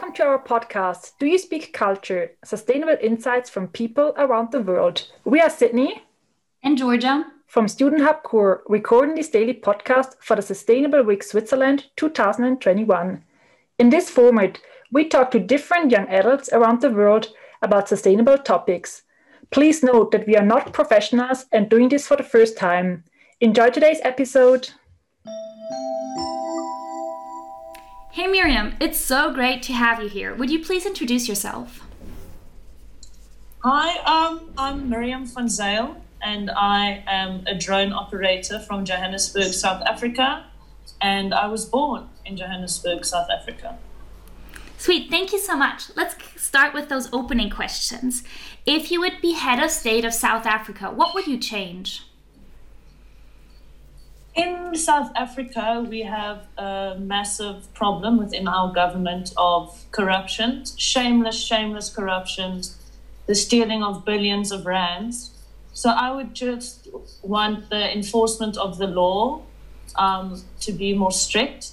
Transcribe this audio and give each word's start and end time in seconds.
Welcome 0.00 0.16
to 0.16 0.24
our 0.24 0.42
podcast, 0.42 1.18
Do 1.18 1.26
You 1.26 1.36
Speak 1.36 1.74
Culture? 1.74 2.30
Sustainable 2.42 2.96
Insights 3.02 3.50
from 3.50 3.68
People 3.68 4.14
Around 4.16 4.50
the 4.50 4.62
World. 4.62 5.06
We 5.26 5.42
are 5.42 5.50
Sydney 5.50 6.04
and 6.62 6.78
Georgia 6.78 7.26
from 7.46 7.68
Student 7.68 8.00
Hub 8.00 8.22
Core, 8.22 8.62
recording 8.66 9.14
this 9.14 9.28
daily 9.28 9.52
podcast 9.52 10.14
for 10.18 10.36
the 10.36 10.42
Sustainable 10.42 11.02
Week 11.02 11.22
Switzerland 11.22 11.84
2021. 11.96 13.22
In 13.78 13.90
this 13.90 14.08
format, 14.08 14.58
we 14.90 15.04
talk 15.06 15.30
to 15.32 15.38
different 15.38 15.90
young 15.90 16.08
adults 16.08 16.48
around 16.50 16.80
the 16.80 16.90
world 16.90 17.28
about 17.60 17.90
sustainable 17.90 18.38
topics. 18.38 19.02
Please 19.50 19.82
note 19.82 20.12
that 20.12 20.26
we 20.26 20.34
are 20.34 20.46
not 20.46 20.72
professionals 20.72 21.44
and 21.52 21.68
doing 21.68 21.90
this 21.90 22.06
for 22.06 22.16
the 22.16 22.22
first 22.22 22.56
time. 22.56 23.04
Enjoy 23.42 23.68
today's 23.68 24.00
episode. 24.02 24.70
Hey 28.12 28.26
Miriam, 28.26 28.74
it's 28.80 28.98
so 28.98 29.32
great 29.32 29.62
to 29.62 29.72
have 29.72 30.02
you 30.02 30.08
here. 30.08 30.34
Would 30.34 30.50
you 30.50 30.64
please 30.64 30.84
introduce 30.84 31.28
yourself? 31.28 31.86
Hi, 33.62 33.98
um, 34.00 34.50
I'm 34.58 34.90
Miriam 34.90 35.24
van 35.26 35.46
Zyl, 35.46 35.94
and 36.20 36.50
I 36.50 37.04
am 37.06 37.44
a 37.46 37.54
drone 37.54 37.92
operator 37.92 38.58
from 38.58 38.84
Johannesburg, 38.84 39.52
South 39.52 39.80
Africa. 39.86 40.44
And 41.00 41.32
I 41.32 41.46
was 41.46 41.64
born 41.66 42.08
in 42.26 42.36
Johannesburg, 42.36 43.04
South 43.04 43.28
Africa. 43.30 43.78
Sweet, 44.76 45.08
thank 45.08 45.32
you 45.32 45.38
so 45.38 45.56
much. 45.56 45.94
Let's 45.94 46.16
start 46.34 46.74
with 46.74 46.88
those 46.88 47.08
opening 47.12 47.48
questions. 47.48 48.24
If 48.66 48.90
you 48.90 48.98
would 48.98 49.20
be 49.22 49.34
head 49.34 49.62
of 49.62 49.70
state 49.70 50.04
of 50.04 50.12
South 50.12 50.46
Africa, 50.46 50.90
what 50.90 51.14
would 51.14 51.28
you 51.28 51.38
change? 51.38 52.02
In 54.34 54.76
South 54.76 55.10
Africa, 55.16 55.84
we 55.88 56.02
have 56.02 56.46
a 56.56 56.96
massive 56.98 57.72
problem 57.74 58.16
within 58.16 58.46
our 58.46 58.72
government 58.72 59.32
of 59.36 59.84
corruption, 59.90 60.64
shameless, 60.76 61.42
shameless 61.42 61.90
corruption, 61.90 62.62
the 63.26 63.34
stealing 63.34 63.82
of 63.82 64.04
billions 64.04 64.52
of 64.52 64.66
rands. 64.66 65.32
So 65.72 65.90
I 65.90 66.12
would 66.12 66.34
just 66.34 66.88
want 67.22 67.70
the 67.70 67.92
enforcement 67.92 68.56
of 68.56 68.78
the 68.78 68.86
law 68.86 69.42
um, 69.96 70.42
to 70.60 70.72
be 70.72 70.94
more 70.94 71.12
strict. 71.12 71.72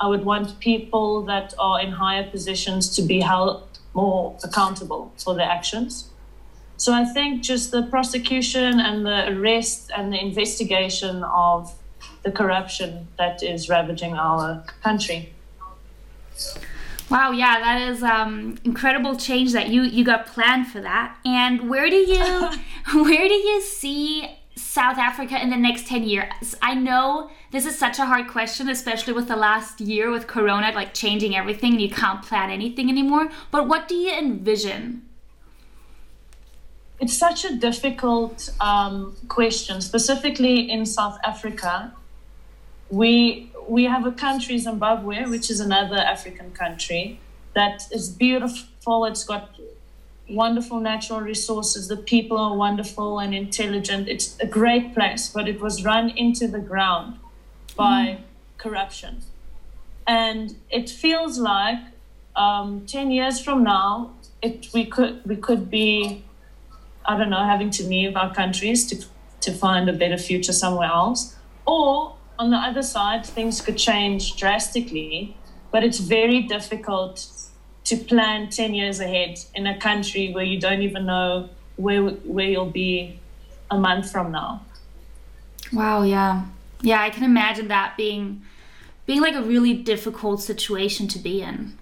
I 0.00 0.08
would 0.08 0.24
want 0.24 0.60
people 0.60 1.22
that 1.22 1.52
are 1.58 1.80
in 1.80 1.92
higher 1.92 2.28
positions 2.28 2.94
to 2.96 3.02
be 3.02 3.20
held 3.20 3.64
more 3.92 4.36
accountable 4.42 5.12
for 5.18 5.34
their 5.34 5.48
actions. 5.48 6.08
So 6.78 6.94
I 6.94 7.04
think 7.04 7.42
just 7.42 7.70
the 7.70 7.82
prosecution 7.82 8.80
and 8.80 9.04
the 9.04 9.28
arrest 9.28 9.90
and 9.94 10.12
the 10.12 10.20
investigation 10.20 11.24
of 11.24 11.74
the 12.22 12.32
corruption 12.32 13.08
that 13.16 13.42
is 13.42 13.68
ravaging 13.68 14.14
our 14.14 14.64
country. 14.82 15.32
Wow, 17.10 17.30
yeah, 17.30 17.58
that 17.60 17.88
is 17.88 18.02
um, 18.02 18.58
incredible 18.64 19.16
change 19.16 19.52
that 19.52 19.68
you 19.68 19.82
you 19.82 20.04
got 20.04 20.26
planned 20.26 20.66
for 20.68 20.80
that. 20.80 21.16
And 21.24 21.70
where 21.70 21.88
do 21.88 21.96
you 21.96 22.50
where 23.02 23.28
do 23.28 23.34
you 23.34 23.62
see 23.62 24.38
South 24.56 24.98
Africa 24.98 25.40
in 25.40 25.48
the 25.48 25.56
next 25.56 25.86
10 25.86 26.02
years? 26.02 26.54
I 26.60 26.74
know 26.74 27.30
this 27.50 27.64
is 27.64 27.78
such 27.78 27.98
a 27.98 28.04
hard 28.04 28.28
question, 28.28 28.68
especially 28.68 29.14
with 29.14 29.26
the 29.26 29.36
last 29.36 29.80
year 29.80 30.10
with 30.10 30.26
Corona, 30.26 30.70
like 30.74 30.92
changing 30.92 31.34
everything 31.34 31.72
and 31.72 31.80
you 31.80 31.88
can't 31.88 32.22
plan 32.22 32.50
anything 32.50 32.90
anymore. 32.90 33.30
But 33.50 33.68
what 33.68 33.88
do 33.88 33.94
you 33.94 34.12
envision? 34.12 35.02
It's 37.00 37.16
such 37.16 37.44
a 37.44 37.56
difficult 37.56 38.50
um, 38.60 39.16
question, 39.28 39.80
specifically 39.80 40.70
in 40.70 40.84
South 40.84 41.18
Africa 41.24 41.94
we 42.90 43.50
we 43.68 43.84
have 43.84 44.06
a 44.06 44.12
country 44.12 44.58
Zimbabwe, 44.58 45.26
which 45.26 45.50
is 45.50 45.60
another 45.60 45.96
African 45.96 46.52
country 46.52 47.20
that 47.54 47.82
is 47.92 48.08
beautiful. 48.08 49.04
It's 49.04 49.24
got 49.24 49.50
wonderful 50.28 50.80
natural 50.80 51.20
resources. 51.20 51.88
The 51.88 51.96
people 51.96 52.38
are 52.38 52.56
wonderful 52.56 53.18
and 53.18 53.34
intelligent. 53.34 54.08
It's 54.08 54.38
a 54.40 54.46
great 54.46 54.94
place, 54.94 55.28
but 55.28 55.48
it 55.48 55.60
was 55.60 55.84
run 55.84 56.10
into 56.10 56.48
the 56.48 56.60
ground 56.60 57.18
by 57.76 58.18
mm. 58.18 58.18
corruption, 58.58 59.22
and 60.06 60.56
it 60.70 60.90
feels 60.90 61.38
like 61.38 61.78
um, 62.36 62.86
ten 62.86 63.10
years 63.10 63.40
from 63.40 63.62
now, 63.62 64.12
it 64.42 64.68
we 64.72 64.86
could 64.86 65.20
we 65.26 65.36
could 65.36 65.70
be, 65.70 66.24
I 67.04 67.16
don't 67.18 67.30
know, 67.30 67.44
having 67.44 67.70
to 67.70 67.84
leave 67.84 68.16
our 68.16 68.34
countries 68.34 68.86
to 68.86 69.04
to 69.40 69.52
find 69.52 69.88
a 69.88 69.92
better 69.92 70.18
future 70.18 70.52
somewhere 70.52 70.88
else, 70.88 71.36
or 71.66 72.14
on 72.38 72.50
the 72.50 72.56
other 72.56 72.82
side, 72.82 73.26
things 73.26 73.60
could 73.60 73.76
change 73.76 74.36
drastically, 74.36 75.36
but 75.70 75.82
it's 75.82 75.98
very 75.98 76.42
difficult 76.42 77.26
to 77.84 77.96
plan 77.96 78.50
10 78.50 78.74
years 78.74 79.00
ahead 79.00 79.38
in 79.54 79.66
a 79.66 79.78
country 79.78 80.32
where 80.32 80.44
you 80.44 80.60
don't 80.60 80.82
even 80.82 81.06
know 81.06 81.48
where, 81.76 82.02
where 82.02 82.46
you'll 82.46 82.70
be 82.70 83.18
a 83.70 83.78
month 83.78 84.10
from 84.10 84.30
now. 84.30 84.62
Wow, 85.72 86.02
yeah. 86.02 86.44
Yeah, 86.80 87.02
I 87.02 87.10
can 87.10 87.24
imagine 87.24 87.68
that 87.68 87.96
being 87.96 88.42
being 89.04 89.22
like 89.22 89.34
a 89.34 89.42
really 89.42 89.72
difficult 89.72 90.42
situation 90.42 91.08
to 91.08 91.18
be 91.18 91.40
in. 91.40 91.78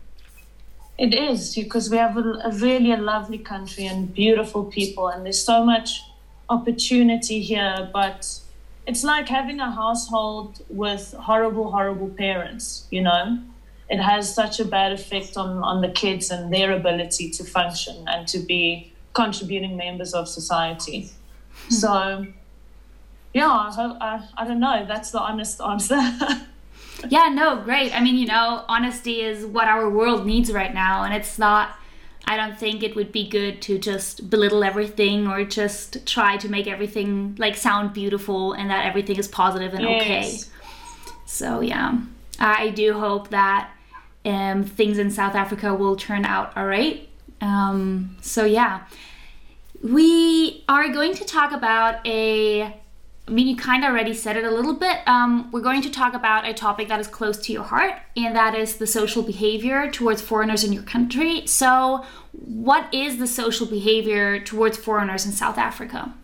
It 0.96 1.12
is 1.12 1.56
because 1.56 1.90
we 1.90 1.96
have 1.96 2.16
a, 2.16 2.20
a 2.44 2.52
really 2.52 2.92
a 2.92 2.96
lovely 2.96 3.38
country 3.38 3.84
and 3.84 4.14
beautiful 4.14 4.64
people, 4.64 5.08
and 5.08 5.24
there's 5.24 5.42
so 5.42 5.64
much 5.64 6.02
opportunity 6.48 7.42
here, 7.42 7.90
but 7.92 8.38
it's 8.86 9.02
like 9.02 9.28
having 9.28 9.60
a 9.60 9.70
household 9.70 10.62
with 10.68 11.12
horrible, 11.18 11.70
horrible 11.70 12.08
parents, 12.08 12.86
you 12.90 13.02
know? 13.02 13.38
It 13.88 13.98
has 13.98 14.32
such 14.32 14.58
a 14.58 14.64
bad 14.64 14.92
effect 14.92 15.36
on, 15.36 15.62
on 15.62 15.80
the 15.80 15.88
kids 15.88 16.30
and 16.30 16.52
their 16.52 16.72
ability 16.72 17.30
to 17.30 17.44
function 17.44 18.04
and 18.08 18.26
to 18.28 18.38
be 18.38 18.92
contributing 19.12 19.76
members 19.76 20.12
of 20.14 20.28
society. 20.28 21.10
Hmm. 21.68 21.74
So, 21.74 22.26
yeah, 23.32 23.48
I, 23.48 23.96
I, 24.00 24.28
I 24.38 24.46
don't 24.46 24.60
know. 24.60 24.84
That's 24.86 25.10
the 25.10 25.20
honest 25.20 25.60
answer. 25.60 26.00
yeah, 27.08 27.28
no, 27.28 27.62
great. 27.62 27.94
I 27.94 28.00
mean, 28.00 28.16
you 28.16 28.26
know, 28.26 28.64
honesty 28.68 29.20
is 29.20 29.44
what 29.46 29.68
our 29.68 29.88
world 29.88 30.26
needs 30.26 30.52
right 30.52 30.72
now, 30.72 31.04
and 31.04 31.14
it's 31.14 31.38
not 31.38 31.76
I 32.26 32.36
don't 32.36 32.58
think 32.58 32.82
it 32.82 32.96
would 32.96 33.12
be 33.12 33.28
good 33.28 33.62
to 33.62 33.78
just 33.78 34.28
belittle 34.28 34.64
everything 34.64 35.28
or 35.28 35.44
just 35.44 36.04
try 36.06 36.36
to 36.38 36.48
make 36.48 36.66
everything 36.66 37.36
like 37.38 37.56
sound 37.56 37.92
beautiful 37.92 38.52
and 38.52 38.68
that 38.70 38.84
everything 38.84 39.16
is 39.16 39.28
positive 39.28 39.74
and 39.74 39.84
yes. 39.84 40.02
okay. 40.02 41.12
So 41.24 41.60
yeah, 41.60 42.00
I 42.40 42.70
do 42.70 42.98
hope 42.98 43.30
that 43.30 43.70
um, 44.24 44.64
things 44.64 44.98
in 44.98 45.10
South 45.10 45.36
Africa 45.36 45.72
will 45.72 45.94
turn 45.94 46.24
out 46.24 46.56
all 46.56 46.66
right. 46.66 47.08
Um, 47.40 48.16
so 48.20 48.44
yeah, 48.44 48.86
we 49.82 50.64
are 50.68 50.88
going 50.88 51.14
to 51.14 51.24
talk 51.24 51.52
about 51.52 52.04
a 52.06 52.74
I 53.28 53.32
mean, 53.32 53.48
you 53.48 53.56
kind 53.56 53.82
of 53.82 53.90
already 53.90 54.14
said 54.14 54.36
it 54.36 54.44
a 54.44 54.50
little 54.50 54.74
bit. 54.74 54.98
Um, 55.06 55.50
we're 55.50 55.60
going 55.60 55.82
to 55.82 55.90
talk 55.90 56.14
about 56.14 56.46
a 56.46 56.54
topic 56.54 56.86
that 56.88 57.00
is 57.00 57.08
close 57.08 57.36
to 57.38 57.52
your 57.52 57.64
heart, 57.64 57.94
and 58.16 58.36
that 58.36 58.54
is 58.54 58.76
the 58.76 58.86
social 58.86 59.22
behavior 59.22 59.90
towards 59.90 60.22
foreigners 60.22 60.62
in 60.62 60.72
your 60.72 60.84
country. 60.84 61.44
So, 61.46 62.04
what 62.30 62.92
is 62.94 63.18
the 63.18 63.26
social 63.26 63.66
behavior 63.66 64.38
towards 64.38 64.76
foreigners 64.76 65.26
in 65.26 65.32
South 65.32 65.58
Africa? 65.58 66.14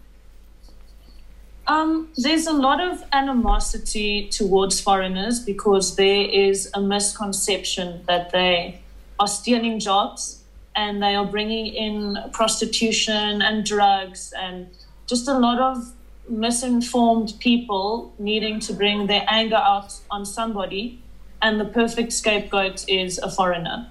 Um, 1.67 2.09
there's 2.17 2.47
a 2.47 2.53
lot 2.53 2.81
of 2.81 3.03
animosity 3.13 4.29
towards 4.29 4.81
foreigners 4.81 5.41
because 5.41 5.97
there 5.97 6.23
is 6.29 6.71
a 6.75 6.81
misconception 6.81 8.05
that 8.07 8.31
they 8.31 8.81
are 9.19 9.29
stealing 9.29 9.81
jobs 9.81 10.43
and 10.77 11.03
they 11.03 11.15
are 11.17 11.25
bringing 11.25 11.67
in 11.67 12.17
prostitution 12.33 13.43
and 13.43 13.65
drugs 13.65 14.33
and 14.37 14.69
just 15.07 15.27
a 15.29 15.39
lot 15.39 15.61
of 15.61 15.93
misinformed 16.33 17.35
people 17.39 18.13
needing 18.19 18.59
to 18.61 18.73
bring 18.73 19.07
their 19.07 19.25
anger 19.29 19.57
out 19.57 19.95
on 20.11 20.25
somebody, 20.25 21.01
and 21.41 21.61
the 21.61 21.65
perfect 21.65 22.13
scapegoat 22.13 22.85
is 22.89 23.19
a 23.19 23.31
foreigner. 23.31 23.91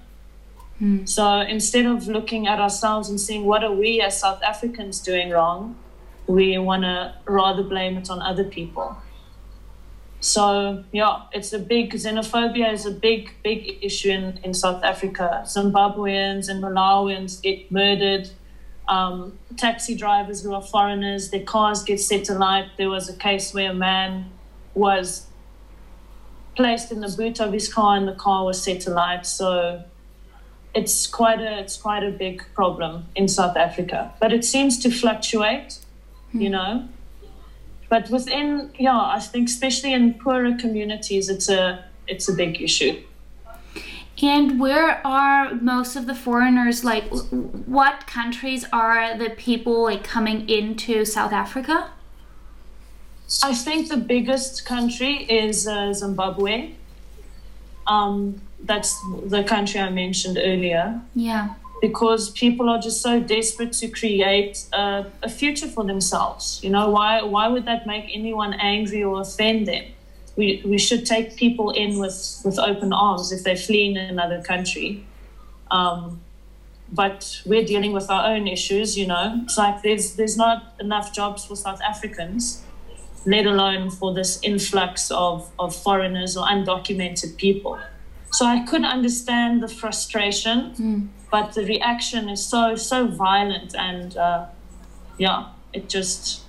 Hmm. 0.78 1.04
So 1.04 1.40
instead 1.40 1.86
of 1.86 2.08
looking 2.08 2.48
at 2.48 2.58
ourselves 2.58 3.08
and 3.08 3.20
seeing 3.20 3.44
what 3.44 3.62
are 3.62 3.72
we 3.72 4.00
as 4.00 4.18
South 4.18 4.42
Africans 4.42 5.00
doing 5.00 5.30
wrong, 5.30 5.76
we 6.26 6.58
want 6.58 6.82
to 6.82 7.14
rather 7.26 7.62
blame 7.62 7.96
it 7.96 8.10
on 8.10 8.20
other 8.20 8.44
people. 8.44 8.96
So 10.20 10.84
yeah, 10.92 11.22
it's 11.32 11.52
a 11.52 11.58
big 11.58 11.94
xenophobia 11.94 12.72
is 12.72 12.86
a 12.86 12.92
big 12.92 13.34
big 13.42 13.78
issue 13.82 14.10
in, 14.10 14.38
in 14.44 14.54
South 14.54 14.82
Africa. 14.84 15.42
Zimbabweans 15.44 16.48
and 16.48 16.62
Malawians 16.62 17.42
get 17.42 17.70
murdered 17.70 18.30
um, 18.88 19.38
taxi 19.56 19.94
drivers 19.94 20.42
who 20.42 20.54
are 20.54 20.62
foreigners, 20.62 21.30
their 21.30 21.42
cars 21.44 21.82
get 21.82 22.00
set 22.00 22.28
alight. 22.28 22.70
There 22.76 22.90
was 22.90 23.08
a 23.08 23.16
case 23.16 23.54
where 23.54 23.70
a 23.70 23.74
man 23.74 24.30
was 24.74 25.26
placed 26.56 26.92
in 26.92 27.00
the 27.00 27.08
boot 27.08 27.40
of 27.40 27.52
his 27.52 27.72
car 27.72 27.96
and 27.96 28.06
the 28.06 28.14
car 28.14 28.44
was 28.44 28.62
set 28.62 28.86
alight. 28.86 29.26
So 29.26 29.84
it's 30.74 31.06
quite 31.06 31.40
a 31.40 31.60
it's 31.60 31.76
quite 31.76 32.02
a 32.02 32.10
big 32.10 32.42
problem 32.54 33.06
in 33.14 33.28
South 33.28 33.56
Africa. 33.56 34.12
But 34.20 34.32
it 34.32 34.44
seems 34.44 34.78
to 34.80 34.90
fluctuate, 34.90 35.78
you 36.32 36.48
hmm. 36.48 36.52
know. 36.52 36.88
But 37.88 38.10
within 38.10 38.70
yeah, 38.78 38.98
I 38.98 39.20
think 39.20 39.48
especially 39.48 39.92
in 39.92 40.14
poorer 40.14 40.56
communities 40.58 41.28
it's 41.28 41.48
a 41.48 41.84
it's 42.06 42.28
a 42.28 42.34
big 42.34 42.60
issue. 42.60 43.02
And 44.22 44.60
where 44.60 45.04
are 45.04 45.52
most 45.54 45.96
of 45.96 46.06
the 46.06 46.14
foreigners? 46.14 46.84
Like, 46.84 47.08
what 47.66 48.06
countries 48.06 48.64
are 48.72 49.18
the 49.18 49.30
people 49.30 49.82
like 49.82 50.04
coming 50.04 50.48
into 50.48 51.04
South 51.04 51.32
Africa? 51.32 51.90
I 53.42 53.52
think 53.54 53.88
the 53.88 53.96
biggest 53.96 54.64
country 54.64 55.24
is 55.24 55.66
uh, 55.66 55.92
Zimbabwe. 55.92 56.74
Um, 57.86 58.40
that's 58.62 58.96
the 59.24 59.42
country 59.42 59.80
I 59.80 59.90
mentioned 59.90 60.38
earlier. 60.40 61.00
Yeah. 61.14 61.54
Because 61.80 62.30
people 62.30 62.68
are 62.68 62.78
just 62.78 63.00
so 63.00 63.18
desperate 63.18 63.72
to 63.72 63.88
create 63.88 64.66
a, 64.72 65.06
a 65.24 65.28
future 65.28 65.66
for 65.66 65.82
themselves. 65.84 66.60
You 66.62 66.70
know, 66.70 66.90
why 66.90 67.22
why 67.22 67.48
would 67.48 67.64
that 67.64 67.88
make 67.88 68.04
anyone 68.14 68.54
angry 68.54 69.02
or 69.02 69.20
offend 69.20 69.66
them? 69.66 69.84
We, 70.36 70.62
we 70.64 70.78
should 70.78 71.04
take 71.04 71.36
people 71.36 71.70
in 71.70 71.98
with, 71.98 72.40
with 72.44 72.58
open 72.58 72.92
arms 72.92 73.32
if 73.32 73.44
they're 73.44 73.56
fleeing 73.56 73.96
another 73.96 74.42
country. 74.42 75.04
Um, 75.70 76.20
but 76.92 77.40
we're 77.46 77.64
dealing 77.64 77.92
with 77.92 78.10
our 78.10 78.26
own 78.26 78.46
issues, 78.46 78.98
you 78.98 79.06
know. 79.06 79.40
It's 79.44 79.56
like 79.56 79.82
there's 79.82 80.14
there's 80.16 80.36
not 80.36 80.74
enough 80.78 81.14
jobs 81.14 81.46
for 81.46 81.56
South 81.56 81.80
Africans, 81.80 82.62
let 83.24 83.46
alone 83.46 83.90
for 83.90 84.12
this 84.12 84.38
influx 84.42 85.10
of, 85.10 85.50
of 85.58 85.74
foreigners 85.74 86.36
or 86.36 86.46
undocumented 86.46 87.36
people. 87.38 87.78
So 88.32 88.44
I 88.46 88.60
could 88.64 88.84
understand 88.84 89.62
the 89.62 89.68
frustration, 89.68 90.74
mm. 90.74 91.08
but 91.30 91.54
the 91.54 91.64
reaction 91.64 92.28
is 92.28 92.44
so 92.44 92.76
so 92.76 93.06
violent, 93.06 93.74
and 93.74 94.16
uh, 94.16 94.46
yeah, 95.18 95.48
it 95.72 95.88
just 95.88 96.42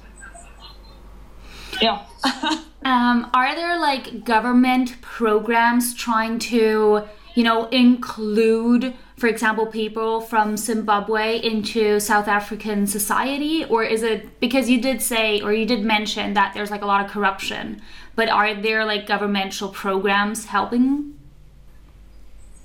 yeah. 1.81 2.05
um, 2.85 3.29
are 3.33 3.55
there 3.55 3.79
like 3.79 4.23
government 4.23 4.99
programs 5.01 5.93
trying 5.93 6.39
to, 6.39 7.03
you 7.35 7.43
know, 7.43 7.65
include, 7.69 8.93
for 9.17 9.27
example, 9.27 9.65
people 9.65 10.21
from 10.21 10.57
Zimbabwe 10.57 11.39
into 11.39 11.99
South 11.99 12.27
African 12.27 12.87
society, 12.87 13.65
or 13.65 13.83
is 13.83 14.03
it 14.03 14.39
because 14.39 14.69
you 14.69 14.81
did 14.81 15.01
say 15.01 15.41
or 15.41 15.53
you 15.53 15.65
did 15.65 15.83
mention 15.83 16.33
that 16.33 16.53
there's 16.53 16.71
like 16.71 16.81
a 16.81 16.85
lot 16.85 17.03
of 17.03 17.11
corruption? 17.11 17.81
But 18.15 18.29
are 18.29 18.53
there 18.53 18.85
like 18.85 19.07
governmental 19.07 19.69
programs 19.69 20.45
helping 20.45 21.13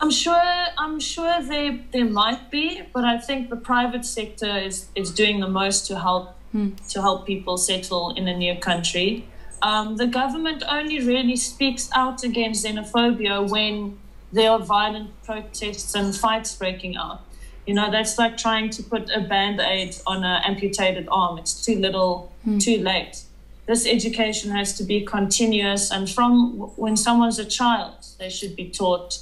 I'm 0.01 0.11
sure. 0.11 0.67
I'm 0.77 1.01
sure 1.01 1.43
there 1.43 1.79
there 1.93 2.05
might 2.05 2.51
be, 2.51 2.83
but 2.93 3.05
I 3.05 3.19
think 3.19 3.51
the 3.51 3.57
private 3.57 4.05
sector 4.05 4.57
is 4.57 4.87
is 4.95 5.11
doing 5.11 5.41
the 5.41 5.49
most 5.49 5.87
to 5.89 5.99
help 5.99 6.37
hmm. 6.53 6.71
to 6.91 7.03
help 7.03 7.27
people 7.27 7.57
settle 7.57 8.15
in 8.15 8.29
a 8.29 8.37
new 8.37 8.57
country. 8.61 9.27
Um, 9.63 9.97
the 9.97 10.07
government 10.07 10.63
only 10.69 11.01
really 11.05 11.37
speaks 11.37 11.91
out 11.95 12.23
against 12.23 12.65
xenophobia 12.65 13.49
when 13.49 13.99
there 14.33 14.51
are 14.51 14.59
violent 14.59 15.11
protests 15.25 15.95
and 15.95 16.15
fights 16.15 16.55
breaking 16.55 16.97
out. 16.97 17.23
You 17.67 17.75
know, 17.75 17.91
that's 17.91 18.19
like 18.19 18.37
trying 18.37 18.71
to 18.71 18.83
put 18.83 19.11
a 19.11 19.21
band 19.21 19.61
aid 19.61 19.97
on 20.07 20.25
an 20.25 20.43
amputated 20.45 21.09
arm. 21.11 21.39
It's 21.39 21.65
too 21.65 21.79
little, 21.79 22.33
Hmm. 22.45 22.59
too 22.59 22.79
late. 22.79 23.23
This 23.67 23.87
education 23.87 24.51
has 24.53 24.75
to 24.79 24.85
be 24.85 25.03
continuous, 25.03 25.91
and 25.91 26.09
from 26.09 26.59
when 26.77 26.97
someone's 26.97 27.39
a 27.39 27.45
child, 27.45 27.95
they 28.19 28.31
should 28.31 28.57
be 28.57 28.71
taught 28.71 29.19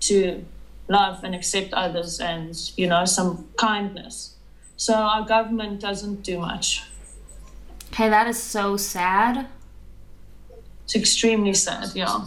to 0.00 0.44
love 0.88 1.22
and 1.24 1.34
accept 1.34 1.74
others 1.74 2.18
and, 2.20 2.56
you 2.76 2.86
know, 2.86 3.04
some 3.04 3.46
kindness. 3.56 4.34
So 4.76 4.94
our 4.94 5.24
government 5.26 5.80
doesn't 5.80 6.22
do 6.22 6.38
much. 6.38 6.82
Okay, 7.92 8.08
that 8.08 8.26
is 8.26 8.42
so 8.42 8.76
sad. 8.78 9.46
It's 10.84 10.96
extremely 10.96 11.54
sad, 11.54 11.90
yeah. 11.94 12.26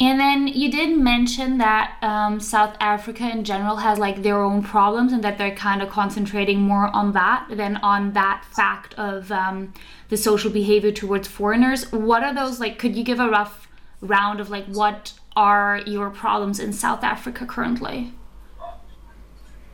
And 0.00 0.18
then 0.18 0.48
you 0.48 0.68
did 0.68 0.98
mention 0.98 1.58
that 1.58 1.96
um, 2.02 2.40
South 2.40 2.76
Africa 2.80 3.30
in 3.30 3.44
general 3.44 3.76
has 3.76 4.00
like 4.00 4.24
their 4.24 4.42
own 4.42 4.60
problems 4.60 5.12
and 5.12 5.22
that 5.22 5.38
they're 5.38 5.54
kind 5.54 5.80
of 5.80 5.90
concentrating 5.90 6.60
more 6.60 6.88
on 6.92 7.12
that 7.12 7.46
than 7.50 7.76
on 7.76 8.12
that 8.14 8.44
fact 8.50 8.94
of 8.94 9.30
um, 9.30 9.72
the 10.08 10.16
social 10.16 10.50
behavior 10.50 10.90
towards 10.90 11.28
foreigners. 11.28 11.92
What 11.92 12.24
are 12.24 12.34
those 12.34 12.58
like? 12.58 12.80
Could 12.80 12.96
you 12.96 13.04
give 13.04 13.20
a 13.20 13.28
rough 13.28 13.68
round 14.00 14.40
of 14.40 14.50
like 14.50 14.66
what 14.66 15.12
are 15.36 15.80
your 15.86 16.10
problems 16.10 16.58
in 16.58 16.72
South 16.72 17.04
Africa 17.04 17.46
currently? 17.46 18.12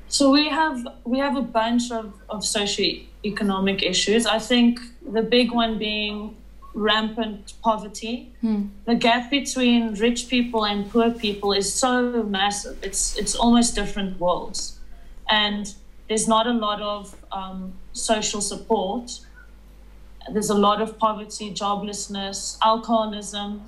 So 0.09 0.31
we 0.31 0.51
have 0.51 0.87
we 1.05 1.19
have 1.21 1.37
a 1.37 1.43
bunch 1.43 1.91
of, 1.91 2.13
of 2.29 2.45
socio-economic 2.45 3.83
issues. 3.83 4.27
I 4.27 4.39
think 4.39 4.81
the 5.11 5.23
big 5.23 5.53
one 5.53 5.79
being 5.79 6.37
rampant 6.75 7.55
poverty. 7.63 8.33
The 8.87 8.95
gap 8.95 9.31
between 9.31 9.95
rich 9.95 10.29
people 10.29 10.65
and 10.65 10.91
poor 10.91 11.11
people 11.11 11.53
is 11.53 11.73
so 11.73 12.23
massive. 12.23 12.79
It's 12.83 13.17
it's 13.17 13.35
almost 13.35 13.75
different 13.75 14.21
worlds, 14.21 14.79
and 15.29 15.75
there's 16.09 16.29
not 16.29 16.47
a 16.47 16.53
lot 16.53 16.81
of 16.81 17.15
um, 17.33 17.73
social 17.93 18.41
support. 18.41 19.21
There's 20.33 20.51
a 20.51 20.59
lot 20.69 20.83
of 20.83 20.99
poverty, 20.99 21.53
joblessness, 21.55 22.59
alcoholism, 22.63 23.63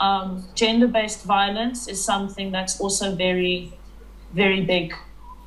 um, 0.00 0.48
gender-based 0.54 1.24
violence 1.24 1.86
is 1.86 2.02
something 2.02 2.50
that's 2.50 2.80
also 2.80 3.14
very, 3.14 3.70
very 4.32 4.62
big 4.62 4.94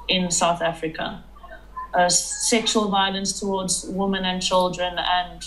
in 0.07 0.29
South 0.29 0.61
Africa. 0.61 1.23
Uh, 1.93 2.07
sexual 2.09 2.89
violence 2.89 3.39
towards 3.39 3.85
women 3.85 4.25
and 4.25 4.41
children, 4.41 4.95
and 4.97 5.43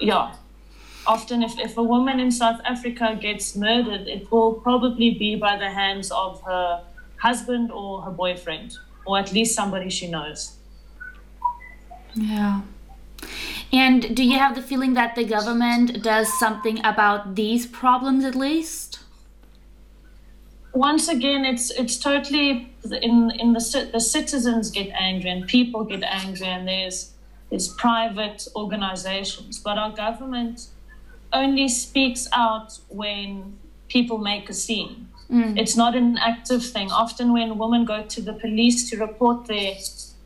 yeah, 0.00 0.34
often 1.06 1.42
if, 1.42 1.58
if 1.58 1.76
a 1.76 1.82
woman 1.82 2.20
in 2.20 2.30
South 2.30 2.60
Africa 2.64 3.16
gets 3.20 3.56
murdered, 3.56 4.08
it 4.08 4.30
will 4.30 4.54
probably 4.54 5.10
be 5.12 5.36
by 5.36 5.56
the 5.56 5.70
hands 5.70 6.10
of 6.10 6.42
her 6.42 6.82
husband 7.16 7.70
or 7.70 8.02
her 8.02 8.10
boyfriend, 8.10 8.76
or 9.06 9.18
at 9.18 9.32
least 9.32 9.54
somebody 9.54 9.90
she 9.90 10.10
knows. 10.10 10.56
Yeah. 12.14 12.62
And 13.72 14.16
do 14.16 14.24
you 14.24 14.38
have 14.38 14.54
the 14.56 14.62
feeling 14.62 14.94
that 14.94 15.14
the 15.14 15.24
government 15.24 16.02
does 16.02 16.38
something 16.38 16.84
about 16.84 17.36
these 17.36 17.66
problems 17.66 18.24
at 18.24 18.34
least? 18.34 19.00
once 20.72 21.08
again, 21.08 21.44
it's 21.44 21.70
it's 21.70 21.98
totally 21.98 22.72
in 23.02 23.30
in 23.32 23.52
the 23.52 23.90
the 23.92 24.00
citizens 24.00 24.70
get 24.70 24.88
angry 24.98 25.30
and 25.30 25.46
people 25.46 25.84
get 25.84 26.02
angry 26.02 26.46
and 26.46 26.68
there's 26.68 27.12
there's 27.50 27.68
private 27.68 28.46
organizations, 28.54 29.58
but 29.58 29.76
our 29.76 29.90
government 29.90 30.68
only 31.32 31.68
speaks 31.68 32.28
out 32.32 32.78
when 32.88 33.58
people 33.88 34.18
make 34.18 34.48
a 34.48 34.54
scene. 34.54 35.08
Mm. 35.30 35.58
It's 35.58 35.76
not 35.76 35.94
an 35.94 36.18
active 36.18 36.64
thing. 36.64 36.90
Often, 36.90 37.32
when 37.32 37.58
women 37.58 37.84
go 37.84 38.02
to 38.02 38.20
the 38.20 38.32
police 38.32 38.88
to 38.90 38.96
report 38.96 39.46
their 39.46 39.74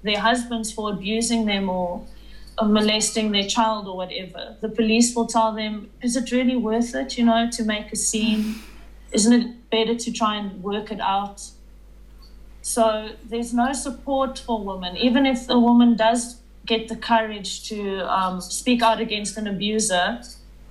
their 0.02 0.20
husbands 0.20 0.70
for 0.70 0.92
abusing 0.92 1.46
them 1.46 1.70
or, 1.70 2.04
or 2.58 2.68
molesting 2.68 3.32
their 3.32 3.48
child 3.48 3.88
or 3.88 3.96
whatever, 3.96 4.56
the 4.60 4.68
police 4.68 5.14
will 5.14 5.26
tell 5.26 5.52
them, 5.52 5.90
"Is 6.02 6.16
it 6.16 6.30
really 6.30 6.56
worth 6.56 6.94
it? 6.94 7.18
You 7.18 7.24
know, 7.24 7.50
to 7.50 7.64
make 7.64 7.92
a 7.92 7.96
scene? 7.96 8.56
Isn't 9.12 9.32
it 9.32 9.70
better 9.70 9.94
to 9.94 10.12
try 10.12 10.36
and 10.36 10.62
work 10.62 10.90
it 10.90 11.00
out?" 11.00 11.50
So 12.62 13.10
there's 13.28 13.52
no 13.52 13.74
support 13.74 14.38
for 14.38 14.62
women, 14.64 14.96
even 14.96 15.26
if 15.26 15.50
a 15.50 15.58
woman 15.58 15.96
does 15.96 16.40
get 16.66 16.88
the 16.88 16.96
courage 16.96 17.68
to 17.68 18.00
um, 18.12 18.40
speak 18.40 18.82
out 18.82 19.00
against 19.00 19.36
an 19.36 19.46
abuser, 19.46 20.20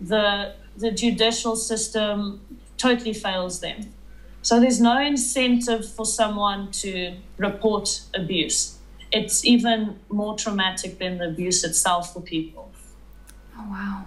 the 0.01 0.53
the 0.75 0.91
judicial 0.91 1.55
system 1.55 2.41
totally 2.77 3.13
fails 3.13 3.59
them. 3.59 3.93
So 4.41 4.59
there's 4.59 4.81
no 4.81 4.99
incentive 4.99 5.89
for 5.89 6.05
someone 6.05 6.71
to 6.83 7.15
report 7.37 8.01
abuse. 8.13 8.77
It's 9.11 9.45
even 9.45 9.99
more 10.09 10.35
traumatic 10.35 10.99
than 10.99 11.19
the 11.19 11.29
abuse 11.29 11.63
itself 11.63 12.13
for 12.13 12.21
people. 12.21 12.71
Oh, 13.57 13.67
wow. 13.69 14.05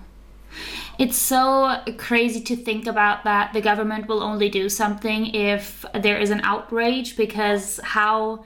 It's 0.98 1.16
so 1.16 1.80
crazy 1.96 2.40
to 2.40 2.56
think 2.56 2.86
about 2.86 3.24
that 3.24 3.52
the 3.52 3.60
government 3.60 4.08
will 4.08 4.22
only 4.22 4.48
do 4.48 4.68
something 4.68 5.34
if 5.34 5.84
there 5.94 6.18
is 6.18 6.30
an 6.30 6.40
outrage 6.42 7.16
because 7.16 7.78
how 7.82 8.44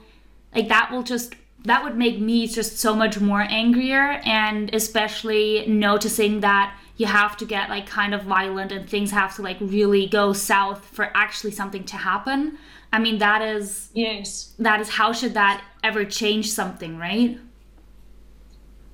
like 0.53 0.67
that 0.67 0.91
will 0.91 1.03
just 1.03 1.33
that 1.65 1.83
would 1.83 1.97
make 1.97 2.19
me 2.19 2.47
just 2.47 2.79
so 2.79 2.95
much 2.95 3.19
more 3.19 3.41
angrier 3.41 4.19
and 4.25 4.73
especially 4.73 5.65
noticing 5.67 6.39
that 6.41 6.75
you 6.97 7.05
have 7.05 7.37
to 7.37 7.45
get 7.45 7.69
like 7.69 7.87
kind 7.87 8.13
of 8.13 8.23
violent 8.23 8.71
and 8.71 8.89
things 8.89 9.11
have 9.11 9.35
to 9.35 9.41
like 9.41 9.57
really 9.59 10.07
go 10.07 10.33
south 10.33 10.85
for 10.85 11.11
actually 11.15 11.51
something 11.51 11.83
to 11.85 11.97
happen. 11.97 12.57
I 12.93 12.99
mean 12.99 13.19
that 13.19 13.41
is 13.41 13.89
Yes. 13.93 14.53
that 14.59 14.81
is 14.81 14.89
how 14.89 15.13
should 15.13 15.33
that 15.35 15.63
ever 15.83 16.03
change 16.05 16.51
something, 16.51 16.97
right? 16.97 17.39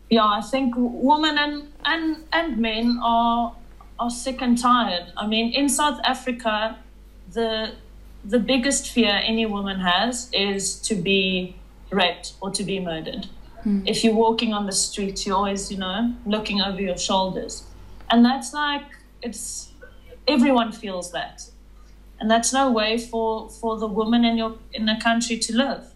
Yeah, 0.10 0.26
I 0.26 0.42
think 0.42 0.74
women 0.78 1.38
and, 1.38 1.68
and, 1.84 2.24
and 2.32 2.58
men 2.58 3.00
are 3.04 3.56
are 4.00 4.10
sick 4.10 4.42
and 4.42 4.58
tired. 4.58 5.12
I 5.18 5.26
mean, 5.28 5.52
in 5.54 5.68
South 5.68 6.00
Africa, 6.04 6.78
the 7.34 7.74
the 8.24 8.40
biggest 8.40 8.90
fear 8.90 9.22
any 9.24 9.46
woman 9.46 9.80
has 9.80 10.30
is 10.34 10.80
to 10.82 10.96
be 10.96 11.56
raped 11.92 12.34
or 12.42 12.52
to 12.52 12.64
be 12.64 12.80
murdered. 12.80 13.28
Hmm. 13.64 13.82
If 13.86 14.04
you're 14.04 14.16
walking 14.16 14.54
on 14.54 14.66
the 14.66 14.72
street, 14.72 15.26
you're 15.26 15.36
always, 15.36 15.72
you 15.72 15.78
know, 15.78 16.14
looking 16.26 16.62
over 16.62 16.82
your 16.82 16.98
shoulders. 16.98 17.64
And 18.10 18.24
that's 18.24 18.54
like 18.54 18.84
it's 19.22 19.72
everyone 20.28 20.72
feels 20.72 21.12
that. 21.12 21.50
and 22.20 22.30
that's 22.30 22.54
no 22.54 22.72
way 22.72 22.98
for 22.98 23.50
for 23.50 23.78
the 23.78 23.88
woman 23.88 24.26
in 24.26 24.38
your 24.38 24.58
in 24.74 24.86
the 24.86 24.98
country 25.04 25.38
to 25.38 25.56
live 25.56 25.94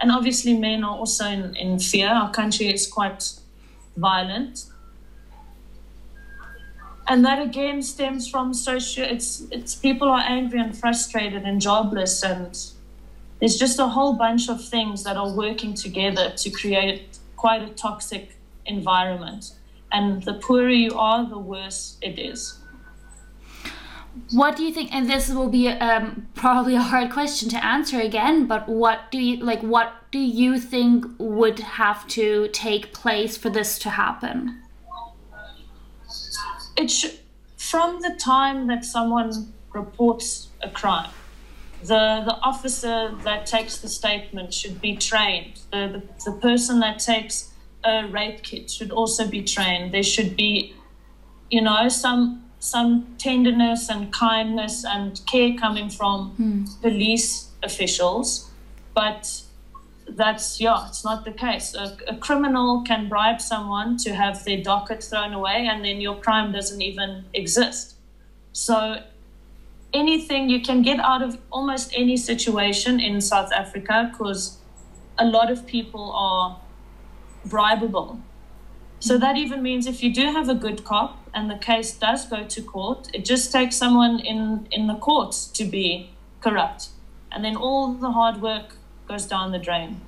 and 0.00 0.10
obviously 0.10 0.56
men 0.58 0.82
are 0.84 0.96
also 0.96 1.26
in, 1.26 1.54
in 1.56 1.78
fear 1.78 2.08
our 2.08 2.30
country 2.30 2.66
is 2.72 2.86
quite 2.86 3.32
violent 3.96 4.66
and 7.08 7.24
that 7.24 7.40
again 7.40 7.82
stems 7.82 8.28
from 8.28 8.52
social 8.54 9.04
it's 9.04 9.42
it's 9.50 9.74
people 9.74 10.08
are 10.08 10.24
angry 10.26 10.60
and 10.60 10.76
frustrated 10.76 11.42
and 11.42 11.60
jobless 11.60 12.22
and 12.22 12.71
there's 13.42 13.56
just 13.56 13.80
a 13.80 13.88
whole 13.88 14.12
bunch 14.12 14.48
of 14.48 14.64
things 14.64 15.02
that 15.02 15.16
are 15.16 15.28
working 15.28 15.74
together 15.74 16.30
to 16.30 16.48
create 16.48 17.18
quite 17.34 17.60
a 17.60 17.70
toxic 17.70 18.36
environment. 18.66 19.54
And 19.90 20.22
the 20.22 20.34
poorer 20.34 20.70
you 20.70 20.96
are 20.96 21.28
the 21.28 21.40
worse 21.40 21.96
it 22.00 22.20
is. 22.20 22.60
What 24.30 24.54
do 24.54 24.62
you 24.62 24.72
think 24.72 24.94
and 24.94 25.10
this 25.10 25.28
will 25.28 25.48
be 25.48 25.66
um, 25.66 26.28
probably 26.36 26.76
a 26.76 26.82
hard 26.82 27.10
question 27.10 27.48
to 27.48 27.64
answer 27.64 28.00
again 28.00 28.46
but 28.46 28.68
what 28.68 29.10
do 29.10 29.18
you 29.18 29.38
like 29.38 29.62
what 29.62 29.92
do 30.12 30.20
you 30.20 30.60
think 30.60 31.04
would 31.18 31.58
have 31.58 32.06
to 32.08 32.48
take 32.52 32.92
place 32.92 33.36
for 33.36 33.50
this 33.50 33.76
to 33.80 33.90
happen? 33.90 34.62
It 36.76 36.92
should 36.92 37.18
from 37.56 38.00
the 38.02 38.14
time 38.20 38.68
that 38.68 38.84
someone 38.84 39.52
reports 39.74 40.50
a 40.62 40.70
crime 40.70 41.10
the 41.82 42.22
the 42.24 42.36
officer 42.42 43.14
that 43.24 43.46
takes 43.46 43.78
the 43.78 43.88
statement 43.88 44.54
should 44.54 44.80
be 44.80 44.96
trained. 44.96 45.60
The, 45.72 46.02
the, 46.24 46.30
the 46.30 46.38
person 46.38 46.80
that 46.80 46.98
takes 46.98 47.52
a 47.84 48.06
rape 48.06 48.42
kit 48.42 48.70
should 48.70 48.92
also 48.92 49.26
be 49.26 49.42
trained. 49.42 49.92
There 49.92 50.02
should 50.02 50.36
be 50.36 50.74
you 51.50 51.60
know 51.60 51.88
some 51.88 52.44
some 52.60 53.16
tenderness 53.18 53.88
and 53.88 54.12
kindness 54.12 54.84
and 54.84 55.20
care 55.26 55.54
coming 55.58 55.90
from 55.90 56.34
mm. 56.38 56.80
police 56.80 57.50
officials. 57.62 58.50
But 58.94 59.42
that's 60.08 60.60
yeah 60.60 60.86
it's 60.88 61.04
not 61.04 61.24
the 61.24 61.32
case. 61.32 61.74
A, 61.74 61.96
a, 62.06 62.16
criminal 62.16 62.82
can 62.82 63.08
bribe 63.08 63.40
someone 63.40 63.96
to 63.98 64.14
have 64.14 64.44
their 64.44 64.62
docket 64.62 65.02
thrown 65.02 65.32
away 65.32 65.68
and 65.70 65.84
then 65.84 66.00
your 66.00 66.16
crime 66.16 66.52
doesn't 66.52 66.82
even 66.82 67.24
exist. 67.34 67.96
So 68.52 69.02
anything 69.94 70.48
you 70.48 70.60
can 70.60 70.82
get 70.82 70.98
out 71.00 71.22
of 71.22 71.38
almost 71.50 71.92
any 71.94 72.16
situation 72.16 73.00
in 73.00 73.20
south 73.20 73.52
africa 73.52 74.10
because 74.10 74.58
a 75.18 75.24
lot 75.24 75.50
of 75.50 75.66
people 75.66 76.12
are 76.12 76.60
bribable 77.46 78.20
so 79.00 79.18
that 79.18 79.36
even 79.36 79.62
means 79.62 79.86
if 79.86 80.02
you 80.02 80.12
do 80.12 80.26
have 80.32 80.48
a 80.48 80.54
good 80.54 80.84
cop 80.84 81.18
and 81.34 81.50
the 81.50 81.58
case 81.58 81.92
does 81.92 82.26
go 82.26 82.44
to 82.44 82.62
court 82.62 83.08
it 83.12 83.24
just 83.24 83.52
takes 83.52 83.76
someone 83.76 84.18
in 84.20 84.66
in 84.70 84.86
the 84.86 84.94
courts 84.94 85.46
to 85.46 85.64
be 85.64 86.10
corrupt 86.40 86.88
and 87.32 87.44
then 87.44 87.56
all 87.56 87.94
the 87.94 88.12
hard 88.12 88.42
work 88.42 88.76
goes 89.08 89.26
down 89.26 89.52
the 89.52 89.58
drain. 89.58 90.00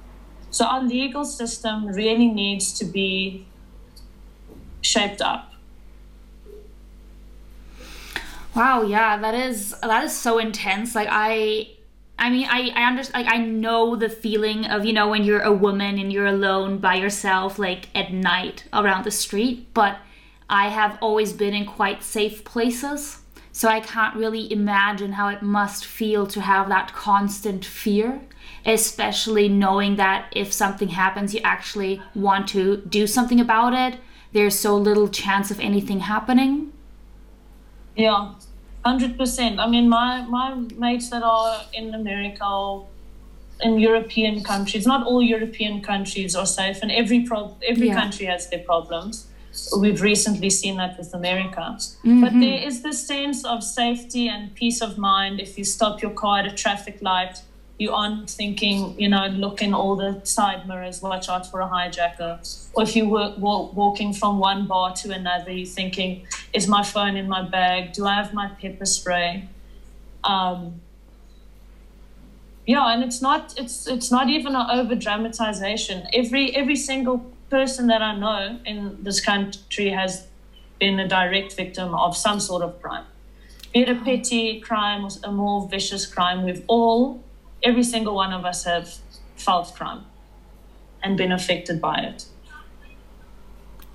So 0.50 0.64
our 0.66 0.82
legal 0.82 1.24
system 1.24 1.86
really 1.86 2.28
needs 2.28 2.72
to 2.78 2.84
be 2.84 3.46
shaped 4.82 5.20
up. 5.20 5.53
Wow, 8.54 8.82
yeah, 8.82 9.16
that 9.16 9.34
is 9.34 9.74
that 9.82 10.04
is 10.04 10.16
so 10.16 10.38
intense. 10.38 10.94
Like 10.94 11.08
I 11.10 11.70
I 12.18 12.30
mean, 12.30 12.46
I 12.48 12.70
I 12.74 12.86
understand. 12.86 13.26
Like 13.26 13.34
I 13.34 13.38
know 13.38 13.96
the 13.96 14.08
feeling 14.08 14.64
of 14.64 14.84
you 14.84 14.92
know 14.92 15.08
when 15.08 15.24
you're 15.24 15.40
a 15.40 15.52
woman 15.52 15.98
and 15.98 16.12
you're 16.12 16.26
alone 16.26 16.78
by 16.78 16.94
yourself, 16.94 17.58
like 17.58 17.88
at 17.94 18.12
night 18.12 18.64
around 18.72 19.04
the 19.04 19.10
street. 19.10 19.74
But 19.74 19.98
I 20.48 20.68
have 20.68 20.98
always 21.00 21.32
been 21.32 21.54
in 21.54 21.66
quite 21.66 22.02
safe 22.02 22.44
places, 22.44 23.18
so 23.52 23.68
I 23.68 23.80
can't 23.80 24.14
really 24.16 24.52
imagine 24.52 25.12
how 25.12 25.28
it 25.28 25.42
must 25.42 25.84
feel 25.84 26.26
to 26.28 26.40
have 26.40 26.68
that 26.68 26.92
constant 26.92 27.64
fear 27.64 28.20
especially 28.66 29.48
knowing 29.48 29.96
that 29.96 30.26
if 30.32 30.52
something 30.52 30.88
happens, 30.88 31.34
you 31.34 31.40
actually 31.44 32.00
want 32.14 32.48
to 32.48 32.78
do 32.88 33.06
something 33.06 33.40
about 33.40 33.74
it. 33.74 34.00
There's 34.32 34.58
so 34.58 34.76
little 34.76 35.08
chance 35.08 35.50
of 35.50 35.60
anything 35.60 36.00
happening. 36.00 36.72
Yeah, 37.96 38.34
hundred 38.84 39.16
percent. 39.18 39.58
I 39.58 39.66
mean, 39.66 39.88
my 39.88 40.22
my 40.22 40.54
mates 40.76 41.10
that 41.10 41.22
are 41.22 41.60
in 41.72 41.94
America 41.94 42.46
or 42.46 42.86
in 43.60 43.78
European 43.78 44.42
countries, 44.42 44.86
not 44.86 45.06
all 45.06 45.22
European 45.22 45.80
countries 45.80 46.34
are 46.36 46.46
safe, 46.46 46.78
and 46.82 46.90
every 46.90 47.20
pro- 47.20 47.56
every 47.66 47.88
yeah. 47.88 48.00
country 48.00 48.26
has 48.26 48.48
their 48.50 48.60
problems. 48.60 49.26
We've 49.78 50.02
recently 50.02 50.50
seen 50.50 50.76
that 50.78 50.98
with 50.98 51.14
America. 51.14 51.76
Mm-hmm. 51.78 52.20
But 52.20 52.32
there 52.32 52.60
is 52.68 52.82
this 52.82 53.06
sense 53.06 53.44
of 53.44 53.62
safety 53.62 54.28
and 54.28 54.52
peace 54.54 54.80
of 54.82 54.98
mind 54.98 55.40
if 55.40 55.56
you 55.56 55.64
stop 55.64 56.02
your 56.02 56.10
car 56.10 56.40
at 56.40 56.46
a 56.46 56.54
traffic 56.54 56.98
light 57.00 57.40
you 57.78 57.92
aren't 57.92 58.30
thinking, 58.30 58.98
you 58.98 59.08
know, 59.08 59.26
look 59.26 59.60
in 59.60 59.74
all 59.74 59.96
the 59.96 60.20
side 60.24 60.68
mirrors, 60.68 61.02
watch 61.02 61.28
out 61.28 61.50
for 61.50 61.60
a 61.60 61.66
hijacker. 61.66 62.38
Or 62.74 62.84
if 62.84 62.94
you 62.94 63.08
were 63.08 63.34
walking 63.36 64.12
from 64.12 64.38
one 64.38 64.66
bar 64.66 64.94
to 64.96 65.10
another, 65.10 65.50
you're 65.50 65.66
thinking, 65.66 66.26
is 66.52 66.68
my 66.68 66.84
phone 66.84 67.16
in 67.16 67.28
my 67.28 67.42
bag? 67.42 67.92
Do 67.92 68.06
I 68.06 68.14
have 68.14 68.32
my 68.32 68.48
pepper 68.60 68.86
spray? 68.86 69.48
Um, 70.22 70.80
yeah, 72.66 72.92
and 72.94 73.02
it's 73.02 73.20
not 73.20 73.54
it's 73.58 73.86
it's 73.86 74.10
not 74.10 74.28
even 74.30 74.54
an 74.54 74.70
over 74.70 74.94
dramatization. 74.94 76.06
Every 76.12 76.54
every 76.56 76.76
single 76.76 77.18
person 77.50 77.88
that 77.88 78.00
I 78.00 78.16
know 78.16 78.58
in 78.64 79.02
this 79.02 79.20
country 79.20 79.90
has 79.90 80.26
been 80.78 80.98
a 80.98 81.06
direct 81.06 81.54
victim 81.54 81.94
of 81.94 82.16
some 82.16 82.40
sort 82.40 82.62
of 82.62 82.80
crime. 82.80 83.04
Be 83.72 83.80
it 83.80 83.88
a 83.88 83.96
petty 83.96 84.60
crime 84.60 85.08
a 85.24 85.32
more 85.32 85.68
vicious 85.68 86.06
crime, 86.06 86.44
we've 86.44 86.64
all 86.68 87.23
every 87.64 87.82
single 87.82 88.14
one 88.14 88.32
of 88.32 88.44
us 88.44 88.64
have 88.64 88.94
felt 89.36 89.74
crime 89.74 90.04
and 91.02 91.16
been 91.16 91.32
affected 91.32 91.80
by 91.80 91.96
it. 91.96 92.26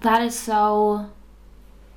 That 0.01 0.21
is 0.21 0.37
so. 0.37 1.09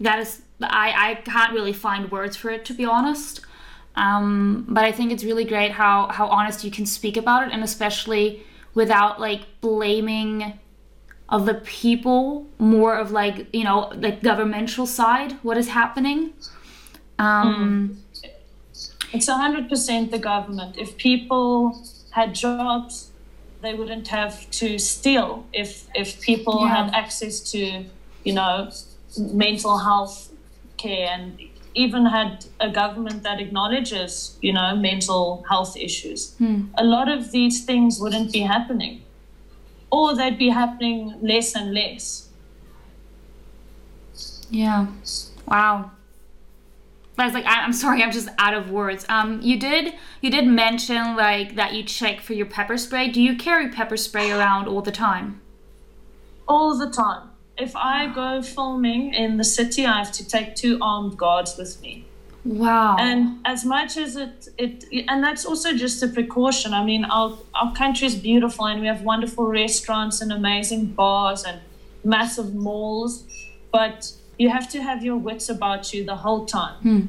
That 0.00 0.18
is. 0.18 0.42
I, 0.60 1.10
I 1.10 1.14
can't 1.16 1.52
really 1.52 1.72
find 1.72 2.10
words 2.10 2.36
for 2.36 2.50
it, 2.50 2.64
to 2.66 2.74
be 2.74 2.84
honest. 2.84 3.40
Um, 3.94 4.64
but 4.68 4.84
I 4.84 4.92
think 4.92 5.12
it's 5.12 5.24
really 5.24 5.44
great 5.44 5.72
how, 5.72 6.08
how 6.08 6.26
honest 6.28 6.64
you 6.64 6.70
can 6.70 6.86
speak 6.86 7.16
about 7.16 7.46
it, 7.46 7.52
and 7.52 7.62
especially 7.62 8.42
without 8.74 9.20
like 9.20 9.42
blaming 9.60 10.58
of 11.28 11.46
the 11.46 11.54
people, 11.54 12.46
more 12.58 12.96
of 12.96 13.10
like, 13.10 13.46
you 13.52 13.64
know, 13.64 13.92
like 13.96 14.22
governmental 14.22 14.86
side, 14.86 15.32
what 15.42 15.58
is 15.58 15.68
happening. 15.68 16.32
Um, 17.18 17.90
mm 17.90 18.01
it's 19.12 19.28
100% 19.28 20.10
the 20.10 20.18
government. 20.18 20.76
If 20.78 20.96
people 20.96 21.82
had 22.10 22.34
jobs, 22.34 23.10
they 23.62 23.74
wouldn't 23.74 24.08
have 24.08 24.50
to 24.50 24.78
steal. 24.78 25.46
If 25.52 25.86
if 25.94 26.20
people 26.20 26.60
yeah. 26.62 26.84
had 26.84 26.94
access 26.94 27.40
to, 27.52 27.84
you 28.24 28.34
know, 28.34 28.70
mental 29.18 29.78
health 29.78 30.32
care 30.76 31.08
and 31.10 31.40
even 31.74 32.06
had 32.06 32.44
a 32.60 32.70
government 32.70 33.22
that 33.22 33.40
acknowledges, 33.40 34.36
you 34.42 34.52
know, 34.52 34.76
mental 34.76 35.44
health 35.48 35.76
issues, 35.76 36.34
hmm. 36.34 36.62
a 36.76 36.84
lot 36.84 37.08
of 37.08 37.30
these 37.30 37.64
things 37.64 38.00
wouldn't 38.00 38.32
be 38.32 38.40
happening. 38.40 39.02
Or 39.90 40.16
they'd 40.16 40.38
be 40.38 40.48
happening 40.48 41.14
less 41.20 41.54
and 41.54 41.74
less. 41.74 42.28
Yeah. 44.50 44.86
Wow. 45.46 45.90
I 47.22 47.26
was 47.26 47.34
like, 47.34 47.46
I, 47.46 47.64
am 47.64 47.72
sorry, 47.72 48.02
I'm 48.02 48.12
just 48.12 48.28
out 48.38 48.54
of 48.54 48.70
words. 48.70 49.06
Um, 49.08 49.40
you 49.40 49.58
did 49.58 49.94
you 50.20 50.30
did 50.30 50.46
mention 50.46 51.16
like 51.16 51.56
that 51.56 51.72
you 51.74 51.82
check 51.82 52.20
for 52.20 52.32
your 52.32 52.46
pepper 52.46 52.76
spray. 52.76 53.08
Do 53.08 53.22
you 53.22 53.36
carry 53.36 53.68
pepper 53.68 53.96
spray 53.96 54.30
around 54.30 54.68
all 54.68 54.82
the 54.82 54.92
time? 54.92 55.40
All 56.48 56.76
the 56.76 56.90
time. 56.90 57.28
If 57.56 57.76
I 57.76 58.12
go 58.12 58.42
filming 58.42 59.14
in 59.14 59.36
the 59.36 59.44
city, 59.44 59.86
I 59.86 59.98
have 59.98 60.12
to 60.12 60.26
take 60.26 60.56
two 60.56 60.78
armed 60.80 61.16
guards 61.16 61.56
with 61.56 61.80
me. 61.82 62.06
Wow. 62.44 62.96
And 62.98 63.38
as 63.44 63.64
much 63.64 63.96
as 63.96 64.16
it, 64.16 64.48
it 64.58 64.84
and 65.08 65.22
that's 65.22 65.44
also 65.44 65.76
just 65.76 66.02
a 66.02 66.08
precaution. 66.08 66.74
I 66.74 66.84
mean, 66.84 67.04
our, 67.04 67.38
our 67.54 67.72
country 67.74 68.06
is 68.06 68.16
beautiful 68.16 68.66
and 68.66 68.80
we 68.80 68.88
have 68.88 69.02
wonderful 69.02 69.46
restaurants 69.46 70.20
and 70.20 70.32
amazing 70.32 70.86
bars 70.86 71.44
and 71.44 71.60
massive 72.02 72.54
malls. 72.54 73.24
But 73.70 74.12
you 74.42 74.48
have 74.48 74.68
to 74.68 74.82
have 74.82 75.04
your 75.04 75.16
wits 75.16 75.48
about 75.48 75.94
you 75.94 76.04
the 76.04 76.16
whole 76.16 76.44
time. 76.46 76.78
Hmm. 76.82 77.02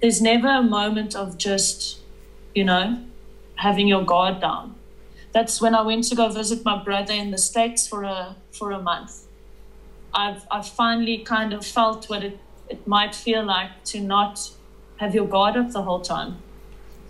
There's 0.00 0.20
never 0.20 0.48
a 0.48 0.62
moment 0.62 1.16
of 1.16 1.38
just, 1.38 2.00
you 2.54 2.64
know, 2.64 3.02
having 3.54 3.88
your 3.88 4.04
guard 4.04 4.40
down. 4.40 4.74
That's 5.32 5.60
when 5.62 5.74
I 5.74 5.82
went 5.82 6.04
to 6.10 6.14
go 6.14 6.28
visit 6.28 6.64
my 6.64 6.82
brother 6.84 7.14
in 7.14 7.30
the 7.30 7.38
States 7.38 7.88
for 7.88 8.02
a 8.04 8.36
for 8.50 8.72
a 8.72 8.80
month. 8.90 9.12
I've 10.12 10.46
I've 10.50 10.68
finally 10.68 11.18
kind 11.18 11.54
of 11.54 11.64
felt 11.64 12.10
what 12.10 12.22
it, 12.22 12.38
it 12.68 12.86
might 12.86 13.14
feel 13.14 13.42
like 13.44 13.72
to 13.92 14.00
not 14.00 14.50
have 14.98 15.14
your 15.14 15.26
guard 15.26 15.56
up 15.56 15.72
the 15.72 15.82
whole 15.82 16.00
time. 16.00 16.36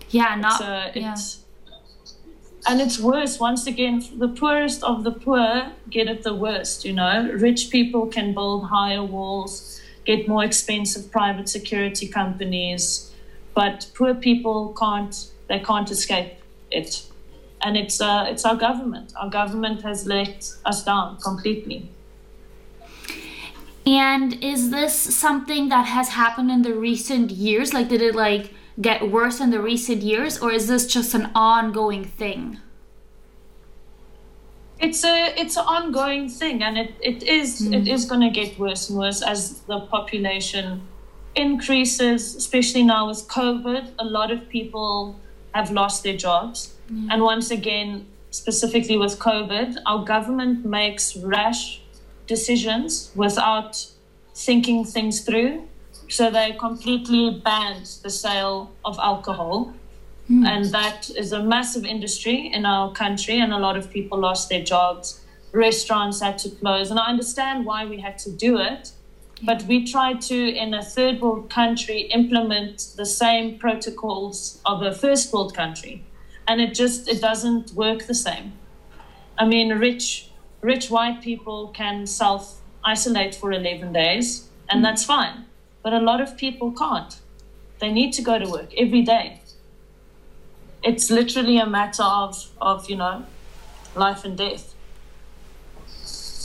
Yeah, 0.09 0.35
not 0.35 0.61
uh, 0.61 0.91
it's, 0.95 1.38
and 2.67 2.81
it's 2.81 2.99
worse 2.99 3.39
once 3.39 3.67
again 3.67 4.03
the 4.17 4.27
poorest 4.27 4.83
of 4.83 5.03
the 5.03 5.11
poor 5.11 5.71
get 5.89 6.07
it 6.07 6.23
the 6.23 6.35
worst 6.35 6.85
you 6.85 6.93
know. 6.93 7.29
Rich 7.33 7.69
people 7.69 8.07
can 8.07 8.33
build 8.33 8.65
higher 8.65 9.03
walls 9.03 9.81
get 10.05 10.27
more 10.27 10.43
expensive 10.43 11.11
private 11.11 11.47
security 11.49 12.07
companies 12.07 13.11
but 13.53 13.87
poor 13.95 14.13
people 14.13 14.73
can't 14.79 15.29
they 15.49 15.59
can't 15.59 15.91
escape 15.91 16.33
it. 16.71 17.03
And 17.61 17.75
it's 17.75 17.99
uh, 17.99 18.25
it's 18.29 18.45
our 18.45 18.55
government. 18.55 19.11
Our 19.19 19.29
government 19.29 19.81
has 19.81 20.05
let 20.05 20.49
us 20.65 20.83
down 20.85 21.17
completely. 21.17 21.89
And 23.85 24.41
is 24.43 24.69
this 24.69 24.93
something 24.93 25.69
that 25.69 25.85
has 25.87 26.09
happened 26.09 26.51
in 26.51 26.61
the 26.61 26.73
recent 26.73 27.31
years? 27.31 27.73
Like 27.73 27.89
did 27.89 28.01
it 28.01 28.15
like 28.15 28.53
get 28.81 29.11
worse 29.11 29.39
in 29.39 29.49
the 29.49 29.61
recent 29.61 30.01
years 30.01 30.39
or 30.39 30.51
is 30.51 30.67
this 30.67 30.85
just 30.87 31.13
an 31.13 31.29
ongoing 31.35 32.05
thing 32.05 32.59
it's 34.79 35.03
a 35.03 35.33
it's 35.39 35.57
an 35.57 35.65
ongoing 35.65 36.29
thing 36.29 36.63
and 36.63 36.77
it, 36.77 36.93
it 37.01 37.23
is 37.23 37.61
mm. 37.61 37.75
it 37.75 37.87
is 37.87 38.05
going 38.05 38.21
to 38.21 38.29
get 38.29 38.57
worse 38.57 38.89
and 38.89 38.97
worse 38.97 39.21
as 39.21 39.61
the 39.61 39.79
population 39.81 40.81
increases 41.35 42.35
especially 42.35 42.83
now 42.83 43.07
with 43.07 43.27
covid 43.27 43.91
a 43.99 44.05
lot 44.05 44.31
of 44.31 44.47
people 44.49 45.19
have 45.53 45.71
lost 45.71 46.03
their 46.03 46.15
jobs 46.15 46.75
mm. 46.89 47.07
and 47.11 47.21
once 47.21 47.51
again 47.51 48.05
specifically 48.31 48.97
with 48.97 49.19
covid 49.19 49.75
our 49.85 50.05
government 50.05 50.65
makes 50.65 51.17
rash 51.17 51.81
decisions 52.27 53.11
without 53.15 53.85
thinking 54.33 54.85
things 54.85 55.21
through 55.21 55.67
so 56.09 56.29
they 56.29 56.53
completely 56.59 57.41
banned 57.43 57.85
the 58.03 58.09
sale 58.09 58.71
of 58.83 58.97
alcohol 58.99 59.73
Mm. 60.29 60.47
And 60.47 60.65
that 60.65 61.09
is 61.09 61.31
a 61.31 61.41
massive 61.41 61.85
industry 61.85 62.51
in 62.53 62.65
our 62.65 62.91
country, 62.91 63.39
and 63.39 63.51
a 63.51 63.57
lot 63.57 63.75
of 63.75 63.89
people 63.89 64.19
lost 64.19 64.49
their 64.49 64.63
jobs. 64.63 65.21
Restaurants 65.51 66.21
had 66.21 66.37
to 66.39 66.49
close. 66.49 66.91
And 66.91 66.99
I 66.99 67.07
understand 67.07 67.65
why 67.65 67.85
we 67.85 67.99
had 67.99 68.19
to 68.19 68.31
do 68.31 68.59
it. 68.59 68.91
But 69.41 69.63
we 69.63 69.85
tried 69.85 70.21
to, 70.23 70.35
in 70.35 70.73
a 70.73 70.83
third 70.83 71.21
world 71.21 71.49
country, 71.49 72.01
implement 72.13 72.93
the 72.95 73.05
same 73.05 73.57
protocols 73.57 74.61
of 74.65 74.83
a 74.83 74.93
first 74.93 75.33
world 75.33 75.55
country. 75.55 76.03
And 76.47 76.61
it 76.61 76.73
just 76.73 77.07
it 77.07 77.21
doesn't 77.21 77.73
work 77.73 78.05
the 78.05 78.13
same. 78.13 78.53
I 79.37 79.45
mean, 79.45 79.73
rich 79.79 80.29
rich 80.61 80.91
white 80.91 81.21
people 81.21 81.69
can 81.69 82.05
self 82.05 82.59
isolate 82.83 83.33
for 83.33 83.51
11 83.51 83.93
days, 83.93 84.49
and 84.69 84.81
mm. 84.81 84.83
that's 84.83 85.05
fine. 85.05 85.45
But 85.81 85.93
a 85.93 85.99
lot 85.99 86.21
of 86.21 86.37
people 86.37 86.71
can't. 86.71 87.19
They 87.79 87.91
need 87.91 88.11
to 88.13 88.21
go 88.21 88.37
to 88.37 88.49
work 88.49 88.73
every 88.75 89.03
day 89.03 89.39
it's 90.83 91.09
literally 91.09 91.57
a 91.57 91.65
matter 91.65 92.03
of 92.03 92.49
of 92.61 92.89
you 92.89 92.95
know 92.95 93.25
life 93.95 94.23
and 94.23 94.37
death. 94.37 94.75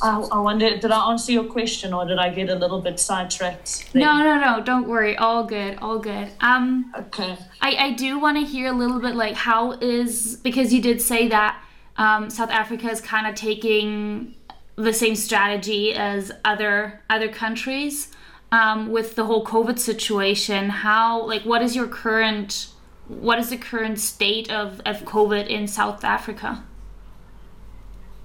I, 0.02 0.18
I 0.18 0.40
wonder, 0.40 0.76
did 0.76 0.90
I 0.90 1.10
answer 1.10 1.32
your 1.32 1.44
question 1.44 1.94
or 1.94 2.04
did 2.04 2.18
I 2.18 2.28
get 2.28 2.50
a 2.50 2.56
little 2.56 2.80
bit 2.80 2.98
sidetracked? 2.98 3.92
There? 3.92 4.02
No, 4.02 4.18
no, 4.18 4.38
no. 4.38 4.62
Don't 4.62 4.88
worry. 4.88 5.16
All 5.16 5.44
good. 5.44 5.78
All 5.78 5.98
good. 5.98 6.30
Um. 6.40 6.92
Okay. 6.98 7.38
I 7.60 7.76
I 7.76 7.92
do 7.92 8.18
want 8.18 8.36
to 8.38 8.44
hear 8.44 8.68
a 8.68 8.76
little 8.76 9.00
bit 9.00 9.14
like 9.14 9.34
how 9.34 9.72
is 9.72 10.36
because 10.36 10.72
you 10.72 10.82
did 10.82 11.00
say 11.00 11.28
that 11.28 11.62
um, 11.96 12.28
South 12.28 12.50
Africa 12.50 12.90
is 12.90 13.00
kind 13.00 13.26
of 13.26 13.34
taking 13.34 14.34
the 14.76 14.92
same 14.92 15.14
strategy 15.14 15.94
as 15.94 16.32
other 16.44 17.00
other 17.08 17.28
countries 17.28 18.08
um, 18.54 18.92
with 18.92 19.16
the 19.16 19.24
whole 19.24 19.44
COVID 19.44 19.78
situation. 19.78 20.68
How 20.86 21.26
like 21.26 21.42
what 21.42 21.60
is 21.62 21.74
your 21.74 21.88
current 21.88 22.68
what 23.08 23.38
is 23.38 23.50
the 23.50 23.58
current 23.58 23.98
state 23.98 24.50
of, 24.50 24.80
of 24.86 24.96
COVID 25.04 25.46
in 25.46 25.66
South 25.66 26.04
Africa? 26.04 26.64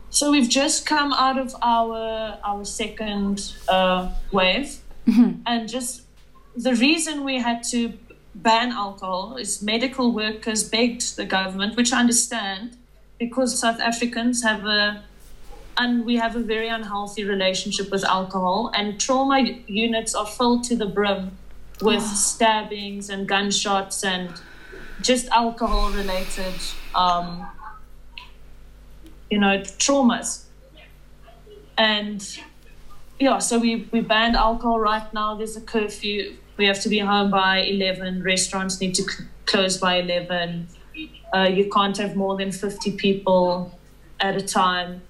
So 0.10 0.32
we've 0.32 0.50
just 0.50 0.86
come 0.86 1.12
out 1.14 1.38
of 1.38 1.56
our 1.62 2.38
our 2.44 2.64
second 2.66 3.54
uh, 3.68 4.12
wave, 4.32 4.70
mm-hmm. 5.08 5.42
and 5.46 5.68
just 5.68 6.04
the 6.56 6.76
reason 6.76 7.24
we 7.24 7.40
had 7.40 7.64
to 7.74 7.94
ban 8.36 8.72
alcohol 8.72 9.38
is 9.38 9.62
medical 9.62 10.08
workers 10.14 10.64
begged 10.64 11.16
the 11.18 11.26
government, 11.26 11.76
which 11.76 11.92
I 11.92 12.00
understand, 12.00 12.78
because 13.20 13.60
South 13.60 13.80
Africans 13.80 14.44
have 14.44 14.64
a 14.66 15.04
and 15.80 16.06
we 16.06 16.18
have 16.18 16.36
a 16.36 16.42
very 16.42 16.68
unhealthy 16.68 17.24
relationship 17.24 17.90
with 17.90 18.04
alcohol, 18.04 18.70
and 18.76 19.00
trauma 19.00 19.40
units 19.66 20.14
are 20.14 20.28
filled 20.28 20.66
to 20.66 20.76
the 20.76 20.86
brim 20.86 21.32
with 21.82 22.04
oh. 22.04 22.16
stabbings 22.16 23.10
and 23.10 23.28
gunshots 23.28 24.04
and 24.04 24.30
just 25.02 25.30
alcohol 25.30 25.90
related, 25.92 26.54
um, 26.94 27.48
you 29.30 29.40
know, 29.40 29.60
traumas. 29.80 30.44
And 31.78 32.22
yeah, 33.18 33.40
so 33.40 33.58
we, 33.58 33.88
we 33.94 34.02
banned 34.02 34.36
alcohol 34.36 34.82
right 34.82 35.14
now. 35.14 35.36
There's 35.36 35.56
a 35.56 35.62
curfew. 35.62 36.36
We 36.58 36.66
have 36.66 36.82
to 36.82 36.90
be 36.90 37.00
home 37.00 37.32
by 37.32 37.60
11. 37.60 38.22
Restaurants 38.22 38.82
need 38.82 38.96
to 38.96 39.04
c- 39.04 39.24
close 39.46 39.78
by 39.78 39.96
11. 40.02 40.68
Uh, 41.34 41.44
you 41.44 41.70
can't 41.70 41.96
have 41.96 42.18
more 42.18 42.36
than 42.36 42.52
50 42.52 42.98
people 42.98 43.80
at 44.20 44.36
a 44.36 44.42
time. 44.42 45.04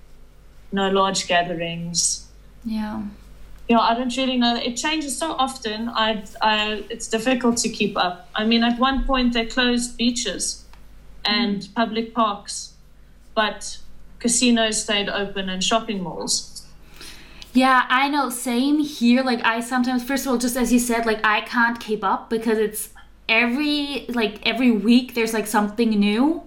No 0.72 0.90
large 0.90 1.28
gatherings. 1.28 2.28
Yeah 2.64 3.04
you 3.70 3.76
know, 3.76 3.82
I 3.84 3.94
don't 3.94 4.16
really 4.18 4.36
know. 4.36 4.56
It 4.56 4.76
changes 4.76 5.16
so 5.16 5.34
often. 5.34 5.90
I, 5.90 6.24
I, 6.42 6.84
it's 6.90 7.08
difficult 7.08 7.58
to 7.58 7.70
keep 7.70 7.96
up. 7.96 8.28
I 8.34 8.44
mean, 8.44 8.64
at 8.64 8.80
one 8.80 9.06
point 9.06 9.34
they 9.34 9.46
closed 9.46 9.96
beaches 9.96 10.66
and 11.24 11.58
mm. 11.58 11.76
public 11.76 12.16
parks, 12.16 12.74
but 13.36 13.78
casinos 14.18 14.82
stayed 14.82 15.08
open 15.08 15.50
and 15.50 15.64
shopping 15.64 16.02
malls. 16.02 16.66
Yeah, 17.54 17.86
I 17.90 18.10
know. 18.10 18.32
Same 18.32 18.80
here. 18.80 19.22
Like, 19.22 19.46
I 19.46 19.60
sometimes, 19.60 20.04
first 20.04 20.26
of 20.26 20.32
all, 20.32 20.40
just 20.40 20.58
as 20.58 20.74
you 20.74 20.80
said, 20.80 21.06
like, 21.06 21.24
I 21.24 21.42
can't 21.42 21.80
keep 21.80 22.04
up 22.04 22.30
because 22.30 22.58
it's 22.58 22.90
every 23.28 24.08
like 24.10 24.40
every 24.48 24.72
week 24.72 25.14
there's 25.14 25.36
like 25.36 25.46
something 25.46 25.92
new 25.92 26.42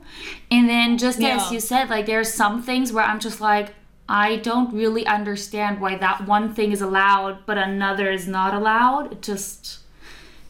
and 0.51 0.69
then 0.69 0.99
just 0.99 1.21
yeah. 1.21 1.37
as 1.37 1.53
you 1.53 1.61
said 1.61 1.89
like 1.89 2.07
there's 2.07 2.35
some 2.35 2.61
things 2.61 2.93
where 2.93 3.05
i'm 3.05 3.21
just 3.21 3.41
like 3.41 3.73
I 4.09 4.37
don't 4.37 4.75
really 4.75 5.07
understand 5.07 5.81
why 5.81 5.97
that 5.97 6.27
one 6.27 6.55
thing 6.55 6.73
is 6.73 6.83
allowed 6.83 7.47
but 7.47 7.59
another 7.59 8.11
is 8.11 8.27
not 8.27 8.55
allowed. 8.55 9.13
It 9.13 9.23
just 9.23 9.79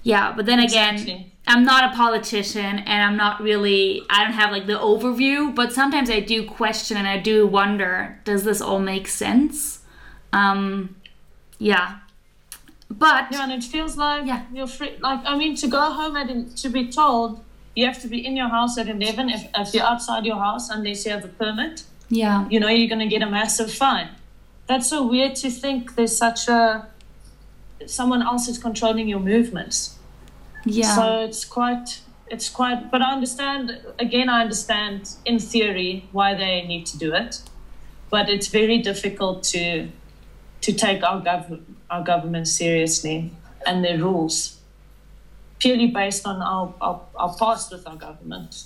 yeah, 0.03 0.33
but 0.35 0.47
then 0.47 0.59
again, 0.59 0.95
exactly. 0.95 1.33
I'm 1.47 1.65
not 1.65 1.93
a 1.93 1.97
politician 1.97 2.81
and 2.81 3.03
I'm 3.03 3.17
not 3.17 3.41
really 3.41 4.03
I 4.11 4.25
don't 4.25 4.33
have 4.33 4.51
like 4.51 4.67
the 4.67 4.79
overview, 4.79 5.55
but 5.55 5.73
sometimes 5.73 6.11
I 6.11 6.21
do 6.21 6.47
question 6.49 6.97
and 6.97 7.07
I 7.07 7.19
do 7.19 7.47
wonder, 7.47 8.21
does 8.25 8.45
this 8.45 8.61
all 8.61 8.81
make 8.81 9.07
sense? 9.07 9.81
Um 10.33 10.97
yeah. 11.59 11.99
But 12.91 13.29
yeah, 13.31 13.45
and 13.45 13.53
it 13.53 13.65
feels 13.65 13.97
like 13.97 14.27
yeah. 14.27 14.45
you're 14.53 14.67
free. 14.67 14.97
Like 15.01 15.21
I 15.25 15.37
mean, 15.37 15.55
to 15.57 15.69
go 15.69 15.81
home 15.81 16.17
and 16.17 16.57
to 16.57 16.69
be 16.69 16.89
told 16.91 17.43
you 17.75 17.87
have 17.87 18.01
to 18.03 18.09
be 18.09 18.25
in 18.25 18.37
your 18.37 18.49
house 18.49 18.77
at 18.77 18.89
eleven 18.89 19.31
if, 19.31 19.47
if 19.57 19.75
you're 19.75 19.85
outside 19.85 20.27
your 20.27 20.39
house 20.39 20.69
unless 20.69 21.07
you 21.07 21.13
have 21.13 21.25
a 21.25 21.29
permit 21.29 21.85
yeah. 22.13 22.47
You 22.51 22.61
know, 22.61 22.69
you're 22.69 22.91
going 22.91 22.99
to 22.99 23.07
get 23.07 23.23
a 23.23 23.31
massive 23.31 23.73
fine. 23.73 24.11
That's 24.67 24.91
so 24.91 25.07
weird 25.07 25.35
to 25.37 25.51
think 25.51 25.95
there's 25.95 26.17
such 26.17 26.47
a 26.47 26.87
someone 27.87 28.23
else 28.23 28.49
is 28.49 28.59
controlling 28.59 29.09
your 29.09 29.19
movements. 29.19 29.99
Yeah. 30.67 30.95
So 30.95 31.25
it's 31.25 31.45
quite 31.47 32.03
it's 32.29 32.51
quite 32.51 32.91
but 32.91 33.01
I 33.01 33.13
understand 33.13 33.81
again 33.99 34.29
I 34.29 34.43
understand 34.43 35.11
in 35.25 35.39
theory 35.39 36.09
why 36.13 36.35
they 36.35 36.63
need 36.67 36.85
to 36.87 36.99
do 36.99 37.15
it. 37.15 37.41
But 38.11 38.29
it's 38.29 38.49
very 38.49 38.79
difficult 38.79 39.43
to 39.55 39.89
to 40.61 40.73
take 40.73 41.03
our 41.03 41.21
gov- 41.23 41.63
our 41.91 42.05
government 42.05 42.47
seriously 42.47 43.33
and 43.67 43.83
their 43.83 43.99
rules 43.99 44.61
purely 45.59 45.87
based 45.87 46.27
on 46.27 46.43
our, 46.43 46.75
our, 46.81 47.01
our 47.15 47.35
past 47.37 47.71
with 47.73 47.87
our 47.87 47.97
government. 47.97 48.65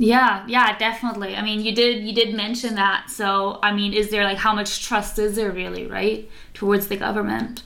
Yeah, 0.00 0.46
yeah, 0.48 0.78
definitely. 0.78 1.36
I 1.36 1.42
mean, 1.42 1.60
you 1.60 1.74
did 1.74 2.02
you 2.02 2.14
did 2.14 2.34
mention 2.34 2.74
that. 2.76 3.10
So, 3.10 3.58
I 3.62 3.70
mean, 3.74 3.92
is 3.92 4.08
there 4.08 4.24
like 4.24 4.38
how 4.38 4.54
much 4.54 4.82
trust 4.82 5.18
is 5.18 5.36
there 5.36 5.50
really, 5.50 5.86
right, 5.86 6.26
towards 6.54 6.88
the 6.88 6.96
government? 6.96 7.64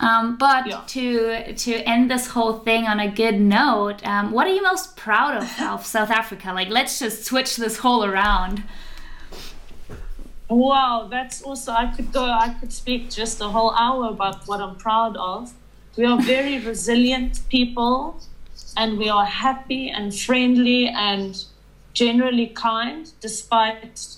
Um, 0.00 0.36
but 0.38 0.66
yeah. 0.66 0.82
to 0.88 1.54
to 1.54 1.74
end 1.88 2.10
this 2.10 2.26
whole 2.26 2.54
thing 2.54 2.88
on 2.88 2.98
a 2.98 3.08
good 3.08 3.40
note, 3.40 4.04
um, 4.04 4.32
what 4.32 4.48
are 4.48 4.52
you 4.52 4.60
most 4.60 4.96
proud 4.96 5.36
of 5.40 5.60
of 5.74 5.86
South 5.86 6.10
Africa? 6.10 6.52
Like, 6.52 6.68
let's 6.68 6.98
just 6.98 7.24
switch 7.24 7.54
this 7.54 7.76
whole 7.76 8.04
around. 8.04 8.64
Wow, 10.48 11.06
that's 11.08 11.42
also 11.42 11.70
I 11.70 11.94
could 11.94 12.12
go. 12.12 12.24
I 12.24 12.56
could 12.58 12.72
speak 12.72 13.08
just 13.08 13.40
a 13.40 13.46
whole 13.46 13.70
hour 13.76 14.08
about 14.08 14.48
what 14.48 14.60
I'm 14.60 14.74
proud 14.74 15.16
of. 15.16 15.52
We 15.96 16.06
are 16.06 16.20
very 16.20 16.58
resilient 16.72 17.42
people, 17.48 18.20
and 18.76 18.98
we 18.98 19.08
are 19.08 19.26
happy 19.26 19.90
and 19.90 20.12
friendly 20.12 20.88
and 20.88 21.44
generally 21.92 22.46
kind 22.48 23.10
despite 23.20 24.16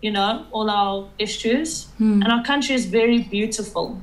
you 0.00 0.10
know 0.10 0.46
all 0.50 0.70
our 0.70 1.08
issues. 1.18 1.86
Hmm. 1.98 2.22
and 2.22 2.32
our 2.32 2.42
country 2.42 2.74
is 2.74 2.86
very 2.86 3.20
beautiful. 3.20 4.00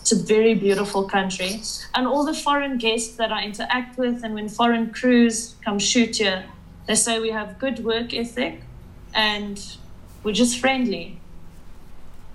It's 0.00 0.12
a 0.12 0.16
very 0.16 0.54
beautiful 0.54 1.06
country. 1.06 1.60
And 1.94 2.06
all 2.06 2.24
the 2.24 2.32
foreign 2.32 2.78
guests 2.78 3.16
that 3.16 3.30
i 3.32 3.42
interact 3.44 3.98
with 3.98 4.24
and 4.24 4.34
when 4.34 4.48
foreign 4.48 4.90
crews 4.92 5.54
come 5.64 5.78
shoot 5.78 6.16
here 6.16 6.44
they 6.86 6.94
say 6.94 7.20
we 7.20 7.30
have 7.30 7.58
good 7.58 7.84
work 7.84 8.14
ethic 8.14 8.62
and 9.14 9.56
we're 10.22 10.38
just 10.44 10.58
friendly. 10.58 11.20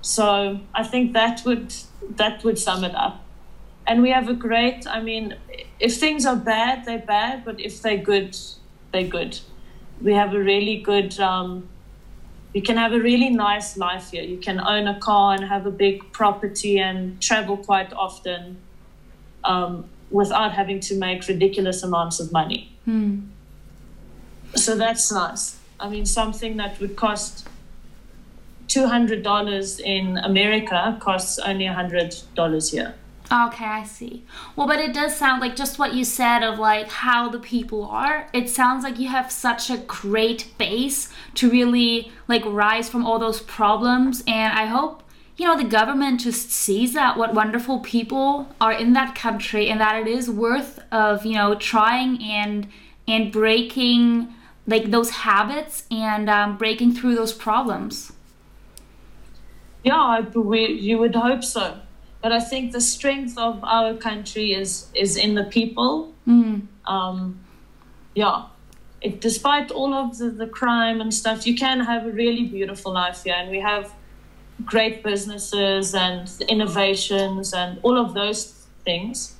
So 0.02 0.60
i 0.74 0.84
think 0.84 1.14
that 1.14 1.44
would 1.46 1.74
that 2.18 2.44
would 2.44 2.60
sum 2.60 2.84
it 2.84 2.96
up. 2.96 3.20
And 3.86 4.02
we 4.02 4.12
have 4.12 4.30
a 4.30 4.34
great 4.34 4.88
i 4.88 5.02
mean 5.02 5.36
if 5.80 5.98
things 5.98 6.26
are 6.26 6.38
bad, 6.38 6.86
they're 6.86 7.08
bad, 7.18 7.44
but 7.44 7.60
if 7.60 7.82
they're 7.82 7.98
good, 7.98 8.38
they're 8.92 9.08
good. 9.08 9.40
We 10.02 10.14
have 10.14 10.34
a 10.34 10.40
really 10.40 10.78
good, 10.82 11.20
um, 11.20 11.70
you 12.54 12.62
can 12.62 12.78
have 12.78 12.94
a 12.94 13.00
really 13.00 13.30
nice 13.30 13.78
life 13.78 14.12
here. 14.12 14.24
You 14.24 14.38
can 14.38 14.60
own 14.60 14.88
a 14.88 15.00
car 15.00 15.34
and 15.34 15.46
have 15.46 15.66
a 15.66 15.72
big 15.72 16.12
property 16.12 16.80
and 16.80 17.22
travel 17.22 17.58
quite 17.58 17.94
often 17.94 18.58
um, 19.44 19.86
without 20.12 20.54
having 20.54 20.80
to 20.82 20.96
make 20.98 21.28
ridiculous 21.28 21.84
amounts 21.84 22.20
of 22.20 22.32
money. 22.32 22.72
Hmm. 22.86 23.22
So 24.56 24.76
that's 24.76 25.12
nice. 25.12 25.58
I 25.80 25.90
mean, 25.90 26.06
something 26.06 26.58
that 26.58 26.80
would 26.80 26.96
cost 26.96 27.48
$200 28.68 29.80
in 29.80 30.18
America 30.18 30.98
costs 31.02 31.40
only 31.40 31.66
$100 31.66 32.72
here. 32.72 32.96
Okay, 33.32 33.66
I 33.66 33.84
see. 33.84 34.26
Well, 34.56 34.68
but 34.68 34.80
it 34.80 34.94
does 34.94 35.16
sound 35.16 35.42
like 35.42 35.56
just 35.56 35.80
what 35.80 35.94
you 35.94 36.04
said 36.04 36.44
of 36.44 36.60
like 36.60 36.90
how 36.90 37.30
the 37.30 37.40
people 37.40 37.86
are. 37.86 38.28
It 38.34 38.50
sounds 38.50 38.84
like 38.84 39.00
you 39.00 39.08
have 39.08 39.32
such 39.32 39.70
a 39.70 39.78
great 39.78 40.56
base 40.58 41.10
to 41.36 41.50
really 41.50 42.12
like 42.28 42.44
rise 42.46 42.90
from 42.90 43.06
all 43.06 43.20
those 43.20 43.42
problems. 43.42 44.24
And 44.28 44.58
I 44.58 44.66
hope, 44.66 45.04
you 45.38 45.48
know, 45.48 45.58
the 45.58 45.64
government 45.64 46.20
just 46.20 46.52
sees 46.52 46.94
that 46.94 47.18
what 47.18 47.34
wonderful 47.34 47.80
people 47.80 48.50
are 48.60 48.74
in 48.74 48.94
that 48.94 49.16
country 49.16 49.70
and 49.70 49.80
that 49.80 50.02
it 50.02 50.08
is 50.08 50.30
worth 50.30 50.80
of, 50.92 51.26
you 51.26 51.34
know, 51.34 51.56
trying 51.56 52.22
and 52.22 52.68
and 53.08 53.32
breaking 53.32 54.34
like 54.68 54.92
those 54.92 55.10
habits 55.10 55.86
and 55.90 56.30
um, 56.30 56.58
breaking 56.58 56.94
through 56.94 57.16
those 57.16 57.34
problems. 57.34 58.14
Yeah, 59.84 59.96
I, 59.96 60.22
we, 60.22 60.66
you 60.68 60.98
would 61.00 61.16
hope 61.16 61.44
so. 61.44 61.80
But 62.24 62.32
I 62.32 62.40
think 62.40 62.72
the 62.72 62.80
strength 62.82 63.38
of 63.38 63.62
our 63.64 63.94
country 63.96 64.54
is 64.54 64.88
is 64.96 65.18
in 65.18 65.36
the 65.36 65.44
people. 65.44 66.14
Mm. 66.26 66.62
Um, 66.86 67.40
yeah, 68.16 68.46
it, 69.02 69.20
despite 69.20 69.70
all 69.72 69.94
of 69.94 70.18
the, 70.18 70.30
the 70.30 70.48
crime 70.48 71.02
and 71.02 71.14
stuff, 71.14 71.46
you 71.46 71.56
can 71.56 71.82
have 71.82 72.06
a 72.06 72.12
really 72.12 72.46
beautiful 72.46 72.94
life 72.94 73.24
here, 73.26 73.36
and 73.36 73.52
we 73.52 73.60
have 73.60 73.92
great 74.64 75.04
businesses 75.04 75.94
and 75.94 76.30
innovations 76.48 77.54
and 77.54 77.80
all 77.84 77.98
of 77.98 78.14
those 78.14 78.68
things. 78.86 79.36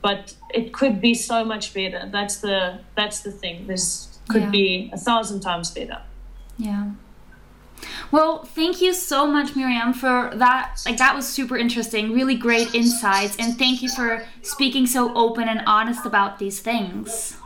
But 0.00 0.34
it 0.54 0.72
could 0.72 1.00
be 1.00 1.14
so 1.14 1.44
much 1.44 1.74
better. 1.74 2.08
That's 2.10 2.36
the 2.36 2.80
that's 2.96 3.20
the 3.20 3.30
thing. 3.30 3.66
This 3.66 4.08
could 4.28 4.42
Yeah. 4.42 4.50
be 4.50 4.90
a 4.92 4.98
thousand 4.98 5.40
times 5.40 5.70
better. 5.70 6.00
Yeah. 6.56 6.92
Well, 8.12 8.44
thank 8.44 8.82
you 8.82 8.92
so 8.92 9.26
much, 9.26 9.56
Miriam, 9.56 9.94
for 9.94 10.30
that. 10.34 10.82
Like, 10.84 10.98
that 10.98 11.16
was 11.16 11.26
super 11.26 11.56
interesting. 11.56 12.12
Really 12.12 12.34
great 12.34 12.74
insights. 12.74 13.36
And 13.38 13.56
thank 13.58 13.82
you 13.82 13.88
for 13.88 14.22
speaking 14.42 14.86
so 14.86 15.14
open 15.14 15.48
and 15.48 15.62
honest 15.66 16.04
about 16.04 16.38
these 16.38 16.60
things. 16.60 17.38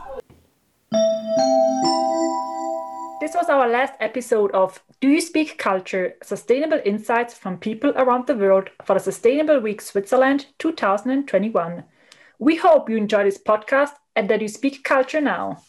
This 3.21 3.33
was 3.33 3.47
our 3.47 3.69
last 3.69 3.93
episode 4.01 4.51
of 4.51 4.83
Do 4.99 5.07
You 5.07 5.21
Speak 5.21 5.57
Culture? 5.57 6.15
Sustainable 6.21 6.81
Insights 6.83 7.33
from 7.33 7.57
People 7.59 7.93
Around 7.95 8.27
the 8.27 8.35
World 8.35 8.69
for 8.83 8.95
the 8.95 8.99
Sustainable 8.99 9.61
Week 9.61 9.79
Switzerland 9.81 10.47
2021. 10.59 11.85
We 12.39 12.57
hope 12.57 12.89
you 12.89 12.97
enjoy 12.97 13.23
this 13.23 13.41
podcast 13.41 13.93
and 14.17 14.29
that 14.29 14.41
you 14.41 14.49
speak 14.49 14.83
culture 14.83 15.21
now. 15.21 15.63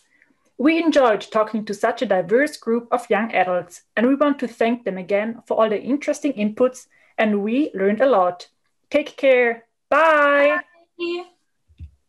We 0.58 0.82
enjoyed 0.82 1.20
talking 1.20 1.64
to 1.66 1.74
such 1.74 2.02
a 2.02 2.06
diverse 2.06 2.56
group 2.56 2.88
of 2.90 3.08
young 3.08 3.32
adults, 3.32 3.82
and 3.96 4.06
we 4.06 4.16
want 4.16 4.40
to 4.40 4.48
thank 4.48 4.84
them 4.84 4.98
again 4.98 5.42
for 5.46 5.56
all 5.56 5.68
the 5.70 5.80
interesting 5.80 6.32
inputs, 6.32 6.88
and 7.16 7.42
we 7.42 7.70
learned 7.74 8.00
a 8.00 8.06
lot. 8.06 8.48
Take 8.90 9.16
care. 9.16 9.64
Bye. 9.88 10.58
Bye. 10.98 11.24